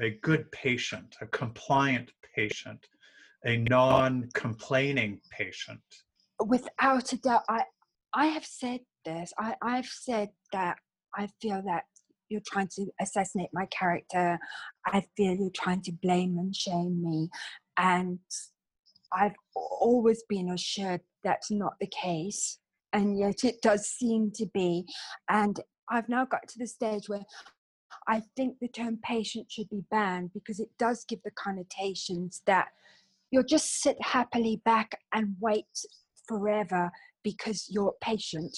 a 0.00 0.18
good 0.22 0.50
patient, 0.50 1.14
a 1.20 1.26
compliant 1.26 2.10
patient, 2.34 2.84
a 3.44 3.58
non-complaining 3.58 5.20
patient. 5.30 5.80
Without 6.44 7.12
a 7.12 7.16
doubt, 7.18 7.42
I 7.48 7.62
I 8.14 8.26
have 8.26 8.44
said 8.44 8.80
this. 9.04 9.32
I, 9.38 9.54
I've 9.62 9.86
said 9.86 10.30
that 10.52 10.76
I 11.16 11.28
feel 11.40 11.62
that 11.66 11.84
you're 12.28 12.42
trying 12.46 12.68
to 12.76 12.86
assassinate 13.00 13.50
my 13.52 13.66
character. 13.66 14.38
I 14.86 15.04
feel 15.16 15.34
you're 15.34 15.50
trying 15.54 15.82
to 15.82 15.92
blame 15.92 16.38
and 16.38 16.54
shame 16.54 17.02
me. 17.02 17.28
And 17.76 18.18
I've 19.12 19.34
always 19.54 20.22
been 20.28 20.50
assured 20.50 21.02
that's 21.22 21.50
not 21.50 21.74
the 21.80 21.88
case. 21.88 22.58
And 22.92 23.18
yet 23.18 23.44
it 23.44 23.62
does 23.62 23.86
seem 23.86 24.30
to 24.36 24.46
be. 24.52 24.86
And 25.28 25.60
I've 25.90 26.08
now 26.08 26.24
got 26.24 26.48
to 26.48 26.58
the 26.58 26.66
stage 26.66 27.08
where 27.08 27.24
I 28.08 28.22
think 28.36 28.58
the 28.60 28.68
term 28.68 28.98
patient 29.02 29.50
should 29.50 29.68
be 29.68 29.84
banned 29.90 30.32
because 30.32 30.60
it 30.60 30.70
does 30.78 31.04
give 31.04 31.22
the 31.24 31.30
connotations 31.32 32.42
that 32.46 32.68
you'll 33.30 33.42
just 33.42 33.80
sit 33.82 33.96
happily 34.00 34.60
back 34.64 34.98
and 35.12 35.36
wait 35.40 35.66
forever 36.26 36.90
because 37.22 37.66
you're 37.70 37.94
patient. 38.00 38.56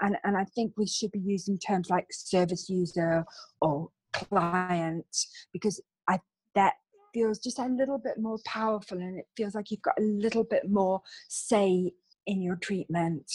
And, 0.00 0.16
and 0.24 0.36
I 0.36 0.44
think 0.44 0.72
we 0.76 0.86
should 0.86 1.10
be 1.10 1.18
using 1.18 1.58
terms 1.58 1.90
like 1.90 2.06
service 2.10 2.68
user 2.68 3.24
or 3.60 3.88
client 4.12 5.06
because 5.52 5.80
I, 6.08 6.20
that 6.54 6.74
feels 7.12 7.38
just 7.38 7.58
a 7.58 7.66
little 7.66 7.98
bit 7.98 8.18
more 8.18 8.38
powerful 8.44 8.98
and 8.98 9.18
it 9.18 9.26
feels 9.36 9.54
like 9.54 9.70
you've 9.70 9.82
got 9.82 9.98
a 9.98 10.02
little 10.02 10.44
bit 10.44 10.70
more 10.70 11.00
say 11.28 11.92
in 12.26 12.42
your 12.42 12.56
treatment. 12.56 13.30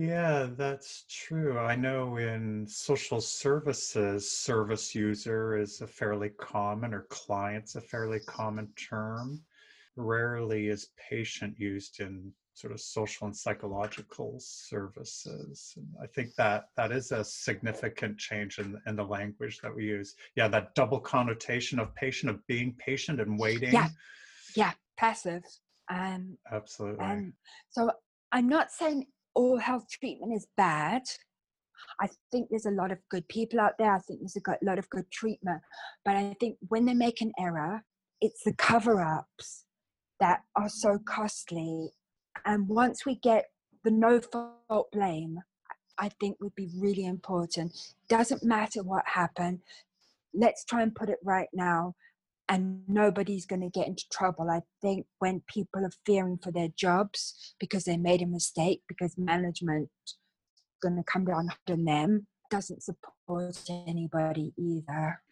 Yeah, 0.00 0.48
that's 0.56 1.04
true. 1.10 1.58
I 1.58 1.76
know 1.76 2.16
in 2.16 2.66
social 2.66 3.20
services, 3.20 4.30
service 4.30 4.94
user 4.94 5.58
is 5.58 5.82
a 5.82 5.86
fairly 5.86 6.30
common, 6.40 6.94
or 6.94 7.02
client's 7.10 7.74
a 7.74 7.82
fairly 7.82 8.20
common 8.20 8.68
term. 8.76 9.42
rarely 9.96 10.68
is 10.68 10.88
patient 10.96 11.54
used 11.58 12.00
in 12.00 12.32
sort 12.54 12.72
of 12.72 12.80
social 12.80 13.26
and 13.26 13.36
psychological 13.36 14.36
services. 14.38 15.74
And 15.76 15.86
I 16.02 16.06
think 16.06 16.34
that 16.36 16.70
that 16.78 16.92
is 16.92 17.12
a 17.12 17.22
significant 17.22 18.16
change 18.16 18.58
in, 18.58 18.80
in 18.86 18.96
the 18.96 19.04
language 19.04 19.58
that 19.62 19.74
we 19.74 19.84
use. 19.84 20.14
Yeah, 20.34 20.48
that 20.48 20.74
double 20.74 21.00
connotation 21.00 21.78
of 21.78 21.94
patient, 21.94 22.30
of 22.30 22.46
being 22.46 22.74
patient 22.78 23.20
and 23.20 23.38
waiting. 23.38 23.74
Yeah, 23.74 23.88
yeah, 24.56 24.72
passive. 24.96 25.42
Um, 25.90 26.38
Absolutely. 26.50 27.04
And 27.04 27.32
so 27.68 27.90
I'm 28.32 28.48
not 28.48 28.70
saying 28.70 29.04
all 29.34 29.58
health 29.58 29.86
treatment 29.90 30.34
is 30.34 30.46
bad. 30.56 31.02
I 32.00 32.08
think 32.30 32.48
there's 32.50 32.66
a 32.66 32.70
lot 32.70 32.92
of 32.92 32.98
good 33.10 33.26
people 33.28 33.60
out 33.60 33.72
there. 33.78 33.94
I 33.94 33.98
think 33.98 34.20
there's 34.20 34.36
a 34.36 34.64
lot 34.64 34.78
of 34.78 34.88
good 34.90 35.10
treatment. 35.10 35.60
But 36.04 36.16
I 36.16 36.36
think 36.40 36.56
when 36.68 36.84
they 36.84 36.94
make 36.94 37.20
an 37.20 37.32
error, 37.38 37.82
it's 38.20 38.42
the 38.44 38.54
cover 38.54 39.00
ups 39.00 39.64
that 40.18 40.40
are 40.56 40.68
so 40.68 40.98
costly. 41.04 41.90
And 42.44 42.68
once 42.68 43.04
we 43.04 43.16
get 43.16 43.46
the 43.84 43.90
no 43.90 44.20
fault 44.20 44.90
blame, 44.92 45.40
I 45.98 46.10
think 46.20 46.36
would 46.40 46.54
be 46.54 46.70
really 46.78 47.06
important. 47.06 47.76
Doesn't 48.08 48.42
matter 48.42 48.82
what 48.82 49.04
happened. 49.06 49.60
Let's 50.32 50.64
try 50.64 50.82
and 50.82 50.94
put 50.94 51.10
it 51.10 51.18
right 51.22 51.48
now. 51.52 51.94
And 52.52 52.82
nobody's 52.88 53.46
going 53.46 53.62
to 53.62 53.70
get 53.70 53.86
into 53.86 54.04
trouble. 54.12 54.50
I 54.50 54.62
think 54.82 55.06
when 55.20 55.40
people 55.46 55.84
are 55.84 55.92
fearing 56.04 56.36
for 56.42 56.50
their 56.50 56.68
jobs 56.76 57.54
because 57.60 57.84
they 57.84 57.96
made 57.96 58.22
a 58.22 58.26
mistake, 58.26 58.82
because 58.88 59.14
management 59.16 59.88
going 60.82 60.96
to 60.96 61.04
come 61.04 61.24
down 61.26 61.48
on 61.68 61.84
them 61.84 62.26
doesn't 62.50 62.82
support 62.82 63.56
anybody 63.86 64.52
either. 64.58 65.22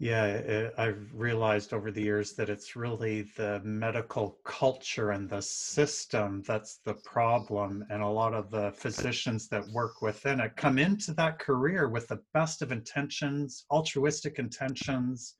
Yeah, 0.00 0.70
I've 0.78 1.06
realized 1.14 1.74
over 1.74 1.90
the 1.90 2.02
years 2.02 2.32
that 2.32 2.48
it's 2.48 2.74
really 2.74 3.30
the 3.36 3.60
medical 3.62 4.38
culture 4.44 5.10
and 5.10 5.28
the 5.28 5.42
system 5.42 6.42
that's 6.46 6.80
the 6.86 6.94
problem. 6.94 7.84
And 7.90 8.02
a 8.02 8.08
lot 8.08 8.32
of 8.32 8.50
the 8.50 8.72
physicians 8.72 9.46
that 9.50 9.68
work 9.68 10.00
within 10.00 10.40
it 10.40 10.56
come 10.56 10.78
into 10.78 11.12
that 11.14 11.38
career 11.38 11.88
with 11.88 12.08
the 12.08 12.20
best 12.32 12.62
of 12.62 12.72
intentions, 12.72 13.66
altruistic 13.70 14.38
intentions. 14.38 15.36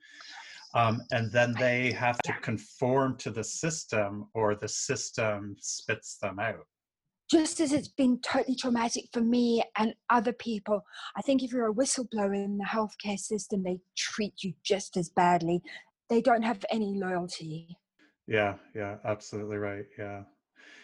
Um, 0.75 1.03
and 1.11 1.33
then 1.33 1.53
they 1.59 1.91
have 1.93 2.21
to 2.23 2.33
conform 2.43 3.17
to 3.19 3.31
the 3.31 3.43
system 3.45 4.29
or 4.35 4.55
the 4.55 4.69
system 4.69 5.57
spits 5.59 6.19
them 6.19 6.39
out 6.39 6.67
just 7.31 7.61
as 7.61 7.73
it's 7.73 7.89
been 7.89 8.19
totally 8.21 8.57
traumatic 8.57 9.05
for 9.13 9.21
me 9.21 9.63
and 9.79 9.95
other 10.11 10.33
people, 10.33 10.85
I 11.17 11.23
think 11.23 11.43
if 11.43 11.53
you're 11.53 11.71
a 11.71 11.75
whistleblower 11.75 12.35
in 12.35 12.59
the 12.59 12.65
healthcare 12.65 13.19
system, 13.19 13.63
they 13.63 13.79
treat 13.97 14.43
you 14.43 14.53
just 14.65 14.97
as 14.97 15.09
badly. 15.09 15.63
They 16.09 16.21
don't 16.21 16.43
have 16.43 16.65
any 16.71 16.99
loyalty. 16.99 17.77
Yeah, 18.27 18.57
yeah, 18.75 18.97
absolutely 19.05 19.59
right. 19.59 19.85
Yeah. 19.97 20.23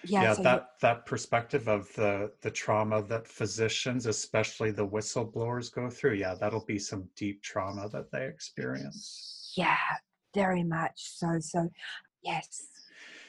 Yeah, 0.05 0.23
yeah 0.23 0.33
so 0.35 0.43
that 0.45 0.69
that 0.83 1.05
perspective 1.05 1.69
of 1.69 1.93
the 1.95 2.31
the 2.41 2.51
trauma 2.51 3.03
that 3.05 3.27
physicians 3.27 4.07
especially 4.07 4.71
the 4.71 4.87
whistleblowers 4.87 5.73
go 5.73 5.91
through 5.91 6.15
yeah 6.15 6.35
that'll 6.35 6.65
be 6.65 6.79
some 6.79 7.09
deep 7.17 7.43
trauma 7.43 7.89
that 7.89 8.13
they 8.13 8.27
experience 8.27 9.36
yeah 9.57 9.77
very 10.35 10.63
much 10.63 10.93
so 10.97 11.39
so 11.41 11.69
yes 12.23 12.69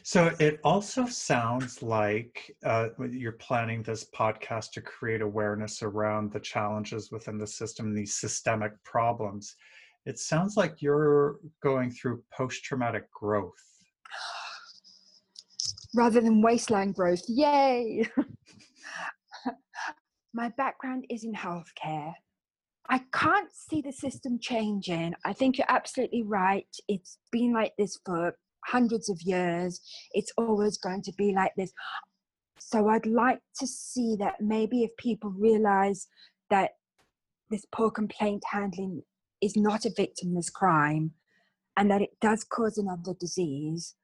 so 0.08 0.34
it 0.40 0.62
also 0.64 1.06
sounds 1.06 1.84
like 1.84 2.56
uh, 2.64 2.88
you're 3.12 3.34
planning 3.34 3.84
this 3.84 4.06
podcast 4.16 4.72
to 4.72 4.82
create 4.82 5.22
awareness 5.22 5.84
around 5.84 6.32
the 6.32 6.40
challenges 6.40 7.12
within 7.12 7.38
the 7.38 7.46
system, 7.46 7.94
these 7.94 8.16
systemic 8.16 8.72
problems. 8.86 9.58
It 10.06 10.18
sounds 10.18 10.56
like 10.56 10.82
you're 10.82 11.40
going 11.62 11.92
through 11.92 12.24
post 12.32 12.64
traumatic 12.64 13.12
growth. 13.12 13.52
Rather 15.94 16.22
than 16.22 16.42
wasteland 16.42 16.96
growth. 16.96 17.24
Yay! 17.28 18.10
My 20.34 20.48
background 20.56 21.06
is 21.10 21.26
in 21.26 21.34
healthcare. 21.34 22.14
I 22.90 23.02
can't 23.14 23.52
see 23.54 23.82
the 23.82 23.92
system 23.92 24.40
changing. 24.40 25.14
I 25.26 25.34
think 25.34 25.58
you're 25.58 25.70
absolutely 25.70 26.24
right. 26.24 26.68
It's 26.88 27.18
been 27.32 27.54
like 27.54 27.74
this 27.78 28.00
for 28.06 28.38
hundreds 28.66 29.10
of 29.10 29.22
years. 29.22 29.82
It's 30.12 30.32
always 30.38 30.78
going 30.78 31.02
to 31.04 31.14
be 31.18 31.34
like 31.34 31.52
this. 31.58 31.74
So 32.60 32.88
I'd 32.88 33.06
like 33.06 33.40
to 33.60 33.68
see 33.68 34.16
that 34.20 34.36
maybe 34.42 34.84
if 34.84 34.96
people 34.98 35.32
realize 35.32 36.08
that 36.50 36.72
this 37.50 37.66
poor 37.72 37.92
complaint 37.92 38.44
handling 38.52 39.04
is 39.42 39.56
not 39.56 39.86
a 39.86 39.90
victimless 39.90 40.52
crime 40.52 41.12
and 41.76 41.92
that 41.92 42.02
it 42.02 42.20
does 42.22 42.44
cause 42.44 42.78
another 42.78 43.14
disease, 43.20 43.96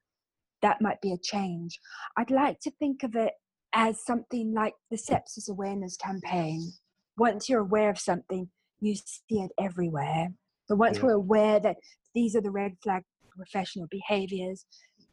that 0.62 0.80
might 0.80 1.00
be 1.00 1.12
a 1.12 1.18
change. 1.18 1.80
I'd 2.16 2.30
like 2.30 2.60
to 2.60 2.70
think 2.70 3.02
of 3.02 3.16
it 3.16 3.32
as 3.74 4.04
something 4.04 4.54
like 4.54 4.74
the 4.90 4.96
sepsis 4.96 5.50
awareness 5.50 5.96
campaign. 5.96 6.72
Once 7.16 7.48
you're 7.48 7.60
aware 7.60 7.90
of 7.90 7.98
something, 7.98 8.48
you 8.80 8.94
see 8.94 9.40
it 9.40 9.50
everywhere. 9.60 10.28
So 10.66 10.74
once 10.74 10.98
yeah. 10.98 11.04
we're 11.04 11.12
aware 11.12 11.60
that 11.60 11.76
these 12.14 12.36
are 12.36 12.40
the 12.40 12.50
red 12.50 12.76
flag 12.82 13.02
professional 13.36 13.86
behaviors. 13.90 14.64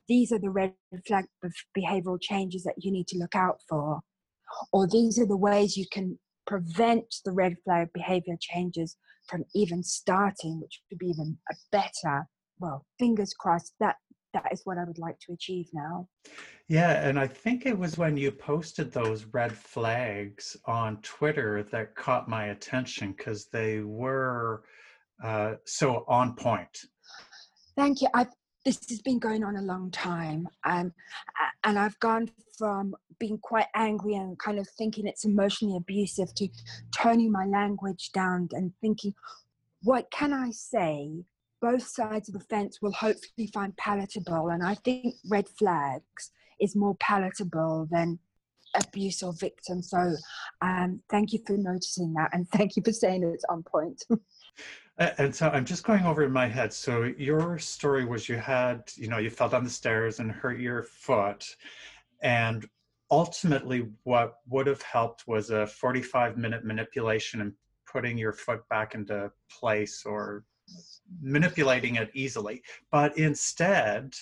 These 0.08 0.32
are 0.32 0.40
the 0.40 0.50
red 0.50 0.74
flag 1.08 1.26
behavioral 1.78 2.20
changes 2.22 2.64
that 2.64 2.76
you 2.78 2.92
need 2.92 3.08
to 3.08 3.18
look 3.18 3.36
out 3.36 3.62
for. 3.68 4.02
Or 4.74 4.88
these 4.88 5.18
are 5.20 5.26
the 5.26 5.38
ways 5.38 5.78
you 5.78 5.86
can 5.92 6.20
prevent 6.46 7.16
the 7.24 7.32
red 7.32 7.56
flag 7.64 7.90
behavior 7.94 8.36
changes 8.40 8.98
from 9.28 9.46
even 9.56 9.84
starting, 9.84 10.60
which 10.60 10.82
would 10.90 11.00
be 11.00 11.08
even 11.08 11.38
a 11.50 11.56
better, 11.72 12.28
well, 12.60 12.86
fingers 13.00 13.34
crossed, 13.34 13.74
that 13.80 13.96
that 14.34 14.52
is 14.52 14.62
what 14.64 14.78
I 14.78 14.84
would 14.84 15.00
like 15.00 15.20
to 15.20 15.34
achieve 15.34 15.68
now. 15.74 16.08
Yeah, 16.68 17.08
and 17.08 17.20
I 17.20 17.28
think 17.28 17.66
it 17.66 17.78
was 17.78 17.98
when 17.98 18.16
you 18.16 18.32
posted 18.32 18.92
those 18.92 19.26
red 19.26 19.52
flags 19.52 20.56
on 20.66 20.98
Twitter 21.02 21.64
that 21.72 21.96
caught 21.96 22.30
my 22.30 22.46
attention 22.48 23.12
because 23.12 23.48
they 23.48 23.82
were 23.82 24.64
uh, 25.24 25.56
so 25.66 26.06
on 26.08 26.36
point. 26.36 26.86
Thank 27.76 28.02
you. 28.02 28.08
I've, 28.14 28.30
this 28.66 28.80
has 28.90 29.02
been 29.02 29.20
going 29.20 29.44
on 29.44 29.56
a 29.56 29.62
long 29.62 29.92
time, 29.92 30.48
um, 30.66 30.94
and 31.64 31.80
I've 31.80 32.00
gone 32.00 32.30
from 32.58 32.96
being 33.20 33.40
quite 33.40 33.68
angry 33.76 34.16
and 34.16 34.38
kind 34.40 34.60
of 34.60 34.68
thinking 34.78 35.08
it's 35.08 35.26
emotionally 35.26 35.78
abusive 35.78 36.34
to 36.36 36.48
toning 36.96 37.32
my 37.32 37.46
language 37.46 38.12
down 38.14 38.50
and 38.52 38.72
thinking, 38.82 39.14
what 39.84 40.10
can 40.12 40.32
I 40.34 40.52
say? 40.52 41.24
Both 41.62 41.88
sides 41.88 42.28
of 42.28 42.34
the 42.34 42.46
fence 42.46 42.80
will 42.82 42.92
hopefully 42.92 43.48
find 43.54 43.76
palatable, 43.78 44.50
and 44.50 44.64
I 44.64 44.76
think 44.76 45.16
red 45.30 45.48
flags 45.48 46.32
is 46.60 46.76
more 46.76 46.96
palatable 47.00 47.88
than 47.92 48.20
abuse 48.76 49.22
or 49.22 49.34
victim. 49.34 49.82
So, 49.82 50.16
um, 50.62 51.02
thank 51.10 51.34
you 51.34 51.40
for 51.46 51.58
noticing 51.58 52.14
that, 52.14 52.32
and 52.34 52.50
thank 52.50 52.76
you 52.76 52.84
for 52.84 52.94
saying 52.94 53.24
it's 53.24 53.46
on 53.50 53.64
point. 53.64 54.04
And 55.18 55.34
so 55.34 55.50
I'm 55.50 55.66
just 55.66 55.84
going 55.84 56.04
over 56.06 56.24
in 56.24 56.32
my 56.32 56.48
head. 56.48 56.72
So 56.72 57.12
your 57.18 57.58
story 57.58 58.06
was 58.06 58.30
you 58.30 58.36
had, 58.36 58.84
you 58.96 59.08
know, 59.08 59.18
you 59.18 59.32
fell 59.32 59.50
down 59.50 59.64
the 59.64 59.70
stairs 59.70 60.20
and 60.20 60.32
hurt 60.32 60.60
your 60.60 60.84
foot. 60.84 61.44
And 62.22 62.68
ultimately, 63.10 63.88
what 64.04 64.36
would 64.48 64.68
have 64.68 64.82
helped 64.84 65.28
was 65.28 65.50
a 65.50 65.66
45 65.66 66.38
minute 66.38 66.66
manipulation 66.66 67.42
and 67.42 67.54
putting 67.92 68.18
your 68.18 68.34
foot 68.34 68.68
back 68.70 68.94
into 68.94 69.32
place 69.50 70.04
or 70.06 70.44
manipulating 71.22 71.96
it 71.96 72.10
easily. 72.14 72.62
But 72.92 73.18
instead, 73.18 74.14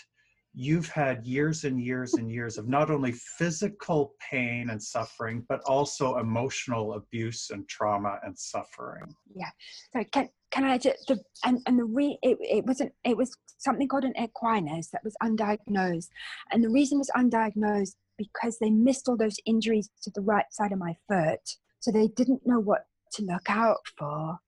you've 0.54 0.90
had 0.90 1.26
years 1.26 1.64
and 1.64 1.80
years 1.82 2.16
and 2.16 2.32
years 2.32 2.58
of 2.58 2.68
not 2.68 2.90
only 2.90 3.12
physical 3.12 4.14
pain 4.20 4.72
and 4.72 4.82
suffering, 4.82 5.46
but 5.48 5.62
also 5.66 6.18
emotional 6.18 6.94
abuse 6.94 7.52
and 7.52 7.68
trauma 7.68 8.20
and 8.24 8.38
suffering. 8.38 9.04
Yeah. 9.36 9.50
So 9.94 10.04
can 10.12 10.30
can 10.52 10.64
I 10.64 10.78
just 10.78 11.08
the 11.08 11.20
and 11.46 11.62
and 11.66 11.78
the 11.78 11.84
re 11.84 12.18
it, 12.24 12.38
it 12.42 12.66
wasn't 12.66 12.92
it 13.04 13.16
was 13.16 13.36
something 13.58 13.88
called 13.88 14.06
an 14.06 14.14
equinus 14.20 14.90
that 14.92 15.04
was 15.04 15.16
undiagnosed, 15.22 16.10
and 16.52 16.64
the 16.64 16.70
reason 16.70 16.98
was 16.98 17.12
undiagnosed 17.16 17.96
because 18.18 18.58
they 18.60 18.70
missed 18.70 19.08
all 19.08 19.18
those 19.18 19.38
injuries 19.46 19.90
to 20.04 20.12
the 20.14 20.22
right 20.22 20.46
side 20.52 20.72
of 20.72 20.80
my 20.80 20.96
foot, 21.08 21.58
so 21.80 21.92
they 21.92 22.08
didn't 22.08 22.46
know 22.46 22.60
what 22.60 22.86
to 23.14 23.24
look 23.24 23.50
out 23.50 23.80
for. 23.98 24.40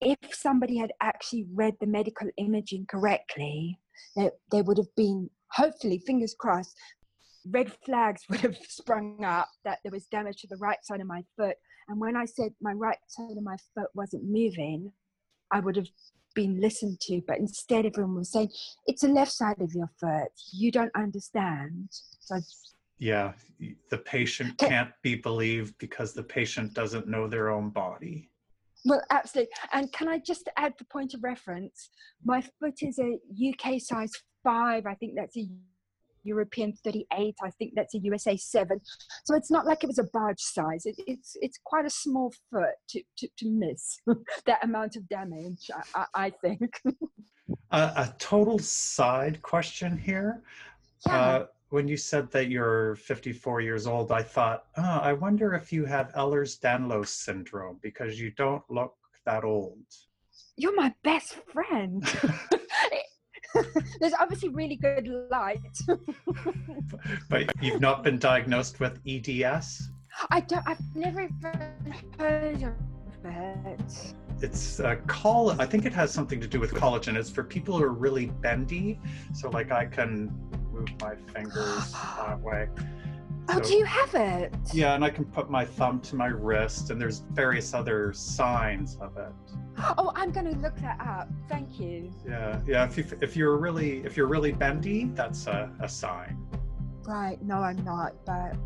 If 0.00 0.34
somebody 0.34 0.76
had 0.76 0.92
actually 1.00 1.46
read 1.52 1.74
the 1.80 1.86
medical 1.86 2.28
imaging 2.36 2.86
correctly, 2.86 3.78
there, 4.16 4.32
they 4.50 4.62
would 4.62 4.76
have 4.76 4.94
been 4.96 5.30
hopefully 5.50 6.02
fingers 6.04 6.34
crossed 6.38 6.76
red 7.50 7.72
flags 7.84 8.22
would 8.30 8.40
have 8.40 8.56
sprung 8.68 9.22
up 9.24 9.48
that 9.64 9.78
there 9.82 9.92
was 9.92 10.06
damage 10.06 10.40
to 10.40 10.46
the 10.48 10.56
right 10.56 10.78
side 10.82 11.00
of 11.00 11.06
my 11.06 11.22
foot. 11.36 11.56
And 11.88 12.00
when 12.00 12.16
i 12.16 12.24
said 12.24 12.52
my 12.60 12.72
right 12.72 12.98
side 13.08 13.36
of 13.36 13.42
my 13.42 13.56
foot 13.74 13.88
wasn't 13.94 14.24
moving 14.24 14.90
i 15.50 15.60
would 15.60 15.76
have 15.76 15.88
been 16.34 16.60
listened 16.60 16.98
to. 17.00 17.22
But 17.26 17.38
instead 17.38 17.86
everyone 17.86 18.16
was 18.16 18.32
saying 18.32 18.50
it's 18.86 19.02
the 19.02 19.08
left 19.08 19.30
side 19.30 19.60
of 19.60 19.72
your 19.72 19.88
foot. 20.00 20.28
You 20.52 20.72
don't 20.72 20.90
understand. 20.96 21.88
So 22.20 22.40
yeah 22.98 23.32
the 23.90 23.98
patient 23.98 24.56
can't 24.58 24.90
be 25.02 25.16
believed 25.16 25.76
because 25.78 26.12
the 26.12 26.22
patient 26.22 26.74
doesn't 26.74 27.08
know 27.08 27.26
their 27.26 27.50
own 27.50 27.70
body 27.70 28.30
well, 28.84 29.02
absolutely. 29.10 29.52
And 29.72 29.92
can 29.92 30.08
I 30.08 30.18
just 30.18 30.48
add 30.56 30.74
the 30.78 30.84
point 30.84 31.14
of 31.14 31.22
reference? 31.22 31.90
My 32.24 32.42
foot 32.60 32.82
is 32.82 32.98
a 32.98 33.18
UK 33.50 33.80
size 33.80 34.12
five. 34.42 34.86
I 34.86 34.94
think 34.94 35.14
that's 35.16 35.36
a 35.36 35.48
European 36.24 36.72
38. 36.72 37.34
I 37.42 37.50
think 37.50 37.72
that's 37.76 37.94
a 37.94 37.98
USA 37.98 38.36
7. 38.36 38.80
So 39.24 39.34
it's 39.34 39.50
not 39.50 39.66
like 39.66 39.84
it 39.84 39.86
was 39.86 39.98
a 39.98 40.08
barge 40.12 40.40
size. 40.40 40.86
It, 40.86 40.96
it's 41.06 41.36
it's 41.40 41.58
quite 41.64 41.84
a 41.84 41.90
small 41.90 42.32
foot 42.50 42.74
to, 42.90 43.02
to, 43.18 43.28
to 43.38 43.50
miss 43.50 44.00
that 44.46 44.64
amount 44.64 44.96
of 44.96 45.08
damage, 45.08 45.70
I, 45.94 46.00
I, 46.00 46.26
I 46.26 46.30
think. 46.30 46.80
Uh, 47.70 47.92
a 47.96 48.14
total 48.18 48.58
side 48.58 49.42
question 49.42 49.98
here. 49.98 50.42
Yeah. 51.06 51.20
Uh, 51.20 51.46
when 51.74 51.88
you 51.88 51.96
said 51.96 52.30
that 52.30 52.48
you're 52.48 52.94
54 52.94 53.60
years 53.60 53.88
old, 53.88 54.12
I 54.12 54.22
thought, 54.22 54.66
oh, 54.76 55.00
I 55.02 55.12
wonder 55.12 55.54
if 55.54 55.72
you 55.72 55.84
have 55.86 56.12
Ehlers-Danlos 56.12 57.08
syndrome 57.08 57.80
because 57.82 58.20
you 58.20 58.30
don't 58.30 58.62
look 58.70 58.94
that 59.26 59.42
old. 59.42 59.82
You're 60.56 60.76
my 60.76 60.94
best 61.02 61.34
friend. 61.52 62.00
There's 64.00 64.14
obviously 64.20 64.50
really 64.50 64.76
good 64.76 65.08
light. 65.32 65.76
but 67.28 67.50
you've 67.60 67.80
not 67.80 68.04
been 68.04 68.20
diagnosed 68.20 68.78
with 68.78 69.00
EDS? 69.04 69.90
I 70.30 70.40
don't. 70.40 70.62
I've 70.68 70.78
never 70.94 71.22
even 71.22 71.94
heard 72.16 72.62
of 72.62 73.24
it. 73.24 74.14
It's 74.40 74.80
uh, 74.80 74.90
a 74.90 74.96
call. 74.96 75.50
I 75.60 75.66
think 75.66 75.86
it 75.86 75.92
has 75.92 76.12
something 76.12 76.40
to 76.40 76.46
do 76.46 76.60
with 76.60 76.72
collagen. 76.72 77.16
It's 77.16 77.30
for 77.30 77.42
people 77.44 77.78
who 77.78 77.84
are 77.84 77.92
really 77.92 78.26
bendy. 78.26 79.00
So, 79.32 79.48
like, 79.50 79.70
I 79.70 79.86
can 79.86 80.32
move 80.72 80.88
my 81.00 81.14
fingers 81.32 81.92
that 82.18 82.40
way. 82.40 82.68
Oh, 83.50 83.60
do 83.60 83.74
you 83.74 83.84
have 83.84 84.14
it? 84.14 84.54
Yeah, 84.72 84.94
and 84.94 85.04
I 85.04 85.10
can 85.10 85.24
put 85.26 85.50
my 85.50 85.64
thumb 85.64 86.00
to 86.00 86.16
my 86.16 86.28
wrist, 86.28 86.90
and 86.90 87.00
there's 87.00 87.20
various 87.32 87.74
other 87.74 88.12
signs 88.12 88.96
of 89.00 89.16
it. 89.18 89.32
Oh, 89.98 90.12
I'm 90.14 90.30
going 90.30 90.46
to 90.46 90.58
look 90.60 90.76
that 90.76 91.00
up. 91.00 91.28
Thank 91.48 91.78
you. 91.78 92.10
Yeah, 92.26 92.60
yeah. 92.66 92.84
If 92.84 92.96
you 92.96 93.04
if 93.20 93.36
you're 93.36 93.58
really 93.58 93.98
if 94.04 94.16
you're 94.16 94.28
really 94.28 94.52
bendy, 94.52 95.10
that's 95.14 95.46
a, 95.46 95.70
a 95.80 95.88
sign. 95.88 96.38
Right. 97.06 97.42
No, 97.42 97.56
I'm 97.56 97.84
not. 97.84 98.14
But 98.24 98.56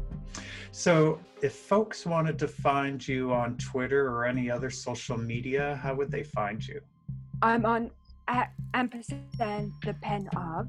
So, 0.70 1.18
if 1.42 1.54
folks 1.54 2.06
wanted 2.06 2.38
to 2.40 2.48
find 2.48 3.06
you 3.06 3.32
on 3.32 3.56
Twitter 3.58 4.08
or 4.08 4.26
any 4.26 4.50
other 4.50 4.70
social 4.70 5.16
media, 5.16 5.78
how 5.82 5.94
would 5.94 6.10
they 6.10 6.22
find 6.22 6.66
you? 6.66 6.80
I'm 7.42 7.64
on 7.64 7.90
at 8.28 8.52
ampersand 8.74 9.72
the 9.84 9.94
pen 10.02 10.28
of, 10.36 10.68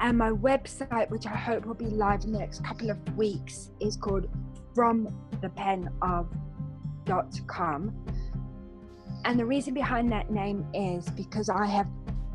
and 0.00 0.16
my 0.16 0.30
website, 0.30 1.10
which 1.10 1.26
I 1.26 1.36
hope 1.36 1.66
will 1.66 1.74
be 1.74 1.86
live 1.86 2.24
in 2.24 2.32
the 2.32 2.38
next 2.38 2.64
couple 2.64 2.90
of 2.90 2.98
weeks, 3.16 3.70
is 3.80 3.96
called 3.96 4.28
from 4.74 5.14
the 5.40 5.50
pen 5.50 5.90
of 6.00 6.32
dot 7.04 7.38
com. 7.46 7.94
And 9.24 9.38
the 9.38 9.44
reason 9.44 9.74
behind 9.74 10.10
that 10.12 10.30
name 10.30 10.66
is 10.74 11.08
because 11.10 11.48
I 11.48 11.66
have 11.66 11.88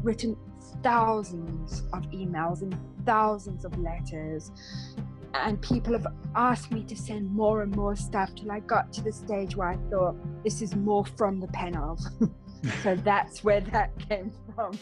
written 0.04 0.38
thousands 0.84 1.84
of 1.94 2.04
emails 2.12 2.62
and 2.62 2.78
thousands 3.06 3.66
of 3.66 3.78
letters. 3.80 4.52
And 5.34 5.62
people 5.62 5.94
have 5.94 6.08
asked 6.36 6.72
me 6.72 6.84
to 6.84 6.96
send 6.96 7.32
more 7.32 7.62
and 7.62 7.76
more 7.76 7.96
stuff 7.96 8.34
till 8.36 8.52
I 8.52 8.60
got 8.62 8.92
to 8.94 9.02
the 9.02 9.12
stage 9.12 9.56
where 9.56 9.70
I 9.70 9.78
thought 9.90 10.16
this 10.44 10.62
is 10.62 10.76
more 10.76 11.06
from 11.06 11.40
the 11.40 11.48
pen 11.48 11.76
of. 11.76 12.00
so 12.84 12.96
that's 13.04 13.44
where 13.44 13.62
that 13.62 13.92
came 14.10 14.32
from. 14.56 14.78